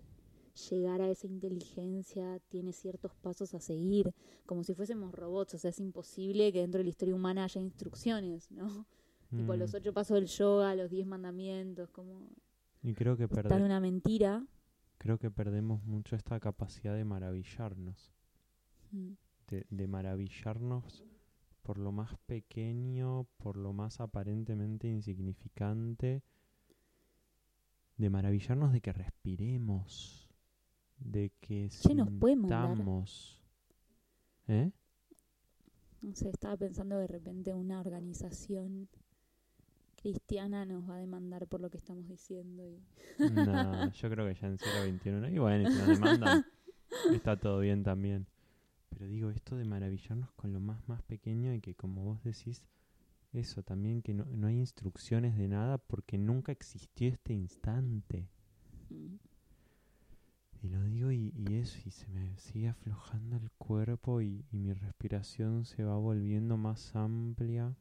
llegar 0.69 1.01
a 1.01 1.09
esa 1.09 1.27
inteligencia 1.27 2.39
tiene 2.49 2.73
ciertos 2.73 3.13
pasos 3.15 3.53
a 3.53 3.59
seguir, 3.59 4.13
como 4.45 4.63
si 4.63 4.73
fuésemos 4.73 5.13
robots, 5.13 5.55
o 5.55 5.57
sea, 5.57 5.69
es 5.71 5.79
imposible 5.79 6.51
que 6.53 6.59
dentro 6.61 6.77
de 6.79 6.83
la 6.85 6.89
historia 6.91 7.15
humana 7.15 7.43
haya 7.45 7.59
instrucciones, 7.61 8.49
¿no? 8.51 8.67
Tipo 9.31 9.53
Mm. 9.55 9.57
los 9.59 9.73
ocho 9.73 9.93
pasos 9.93 10.15
del 10.15 10.27
yoga, 10.27 10.75
los 10.75 10.91
diez 10.91 11.07
mandamientos, 11.07 11.89
como 11.89 12.29
Y 12.83 12.93
creo 12.93 13.17
que, 13.17 13.27
perde- 13.27 13.63
una 13.63 13.79
mentira. 13.79 14.45
creo 14.99 15.17
que 15.17 15.31
perdemos 15.31 15.83
mucho 15.85 16.15
esta 16.15 16.39
capacidad 16.39 16.95
de 16.95 17.03
maravillarnos. 17.03 18.13
Mm. 18.91 19.13
de, 19.47 19.65
de 19.71 19.87
maravillarnos 19.87 21.03
por 21.63 21.77
lo 21.79 21.91
más 21.91 22.15
pequeño, 22.27 23.25
por 23.37 23.57
lo 23.57 23.73
más 23.73 23.99
aparentemente 24.01 24.87
insignificante, 24.87 26.21
de 27.97 28.09
maravillarnos 28.09 28.71
de 28.73 28.81
que 28.81 28.91
respiremos, 28.93 30.22
de 30.97 31.31
que 31.39 31.69
Che, 31.69 31.93
nos 31.93 32.09
puede 32.11 32.35
mandar. 32.35 32.69
sintamos. 32.69 33.41
¿Eh? 34.47 34.71
No 36.01 36.15
sé, 36.15 36.29
estaba 36.29 36.57
pensando 36.57 36.97
de 36.97 37.07
repente 37.07 37.53
una 37.53 37.79
organización 37.79 38.89
cristiana 39.95 40.65
nos 40.65 40.87
va 40.89 40.95
a 40.95 40.99
demandar 40.99 41.47
por 41.47 41.61
lo 41.61 41.69
que 41.69 41.77
estamos 41.77 42.07
diciendo. 42.07 42.67
Y... 42.67 42.83
No, 43.31 43.91
yo 43.91 44.09
creo 44.09 44.27
que 44.27 44.35
ya 44.35 44.47
en 44.47 44.57
siglo 44.57 44.83
XXI. 44.83 45.33
Y 45.33 45.39
bueno, 45.39 45.71
si 45.71 45.77
nos 45.77 45.87
demandan, 45.87 46.45
está 47.13 47.37
todo 47.37 47.59
bien 47.59 47.83
también. 47.83 48.27
Pero 48.89 49.07
digo, 49.07 49.29
esto 49.29 49.55
de 49.55 49.63
maravillarnos 49.63 50.31
con 50.33 50.51
lo 50.51 50.59
más, 50.59 50.87
más 50.89 51.01
pequeño 51.03 51.53
y 51.53 51.61
que 51.61 51.73
como 51.73 52.03
vos 52.03 52.23
decís, 52.23 52.67
eso 53.31 53.63
también, 53.63 54.01
que 54.01 54.13
no, 54.13 54.25
no 54.25 54.47
hay 54.47 54.57
instrucciones 54.57 55.37
de 55.37 55.47
nada 55.47 55.77
porque 55.77 56.17
nunca 56.17 56.51
existió 56.51 57.07
este 57.07 57.33
instante. 57.33 58.27
Mm. 58.89 59.15
Y 60.63 60.69
lo 60.69 60.81
digo 60.85 61.11
y, 61.11 61.33
y 61.35 61.55
eso, 61.55 61.77
y 61.85 61.91
se 61.91 62.07
me 62.07 62.37
sigue 62.37 62.69
aflojando 62.69 63.35
el 63.35 63.51
cuerpo 63.51 64.21
y, 64.21 64.45
y 64.49 64.57
mi 64.57 64.71
respiración 64.71 65.65
se 65.65 65.83
va 65.83 65.97
volviendo 65.97 66.55
más 66.55 66.95
amplia. 66.95 67.75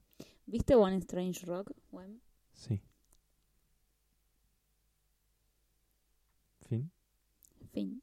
¿Viste 0.47 0.75
One 0.75 0.97
Strange 0.97 1.47
Rock? 1.47 1.71
Juan? 1.93 2.21
Sí. 2.53 2.83
Fin. 6.63 6.91
Fin. 7.71 8.03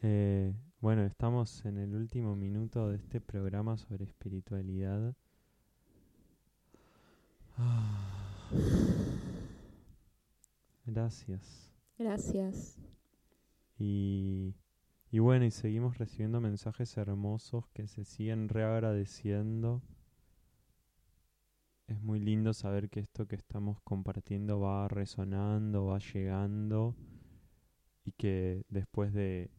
Eh, 0.00 0.52
bueno, 0.80 1.04
estamos 1.04 1.64
en 1.64 1.78
el 1.78 1.94
último 1.94 2.34
minuto 2.34 2.88
de 2.88 2.96
este 2.96 3.20
programa 3.20 3.76
sobre 3.76 4.04
espiritualidad. 4.04 5.14
Ah. 7.56 8.48
Gracias. 10.84 11.70
Gracias. 11.96 12.76
Y, 13.84 14.54
y 15.10 15.18
bueno, 15.18 15.44
y 15.44 15.50
seguimos 15.50 15.98
recibiendo 15.98 16.40
mensajes 16.40 16.96
hermosos 16.96 17.66
que 17.74 17.88
se 17.88 18.04
siguen 18.04 18.48
reagradeciendo. 18.48 19.82
Es 21.88 22.00
muy 22.00 22.20
lindo 22.20 22.54
saber 22.54 22.88
que 22.90 23.00
esto 23.00 23.26
que 23.26 23.34
estamos 23.34 23.80
compartiendo 23.82 24.60
va 24.60 24.86
resonando, 24.86 25.86
va 25.86 25.98
llegando 25.98 26.94
y 28.04 28.12
que 28.12 28.64
después 28.68 29.12
de 29.12 29.50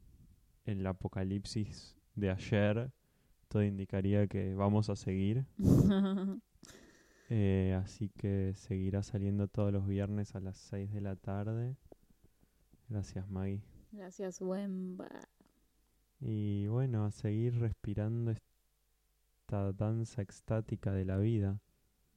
el 0.64 0.88
apocalipsis 0.88 1.98
de 2.16 2.32
ayer, 2.32 2.94
todo 3.50 3.62
indicaría 3.62 4.28
que 4.28 4.56
vamos 4.56 4.90
a 4.90 4.96
seguir. 4.96 5.46
Eh, 7.30 7.74
así 7.82 8.10
que 8.10 8.54
seguirá 8.54 9.02
saliendo 9.02 9.48
todos 9.48 9.74
los 9.74 9.88
viernes 9.88 10.36
a 10.36 10.40
las 10.40 10.56
6 10.58 10.94
de 10.94 11.02
la 11.02 11.16
tarde. 11.16 11.76
Gracias, 12.90 13.28
Maggie. 13.28 13.73
Gracias, 13.94 14.42
Wemba. 14.42 15.30
Y 16.20 16.66
bueno, 16.66 17.06
a 17.06 17.12
seguir 17.12 17.60
respirando 17.60 18.32
esta 18.32 19.72
danza 19.74 20.24
extática 20.24 20.92
de 20.92 21.06
la 21.06 21.18
vida. 21.18 21.62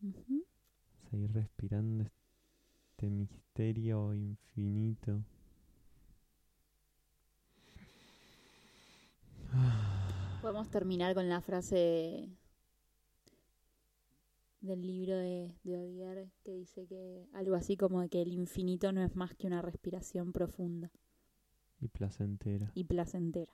Ujú. 0.02 0.46
Seguir 1.10 1.34
respirando 1.34 2.04
este 2.92 3.10
misterio 3.10 4.14
infinito. 4.14 5.22
Podemos 10.40 10.70
terminar 10.70 11.14
con 11.14 11.28
la 11.28 11.42
frase 11.42 12.30
del 14.62 14.80
libro 14.80 15.14
de, 15.14 15.54
de 15.62 15.76
Odier 15.76 16.30
que 16.42 16.52
dice 16.52 16.86
que 16.86 17.28
algo 17.34 17.54
así 17.54 17.76
como 17.76 18.08
que 18.08 18.22
el 18.22 18.32
infinito 18.32 18.92
no 18.92 19.02
es 19.02 19.14
más 19.14 19.34
que 19.34 19.46
una 19.46 19.60
respiración 19.60 20.32
profunda 20.32 20.90
Y 21.80 21.88
placentera. 21.88 22.70
y 22.74 22.84
placentera. 22.84 23.52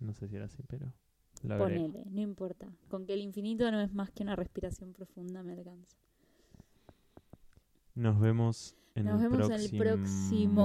No 0.00 0.12
sé 0.14 0.28
si 0.28 0.36
era 0.36 0.44
así, 0.46 0.62
pero 0.68 0.92
la 1.42 1.56
veré. 1.56 1.76
Ponele, 1.76 2.04
no 2.10 2.20
importa. 2.20 2.68
Con 2.88 3.06
que 3.06 3.14
el 3.14 3.20
infinito 3.20 3.70
no 3.70 3.80
es 3.80 3.92
más 3.92 4.10
que 4.10 4.22
una 4.22 4.36
respiración 4.36 4.92
profunda 4.92 5.42
me 5.42 5.52
alcanza. 5.54 5.96
Nos 7.94 8.20
vemos 8.20 8.76
en 8.94 9.06
Nos 9.06 9.20
el 9.22 9.28
vemos 9.30 9.48
próximo. 9.48 9.82
en 9.82 9.88
el 9.88 9.98
próximo. 9.98 10.64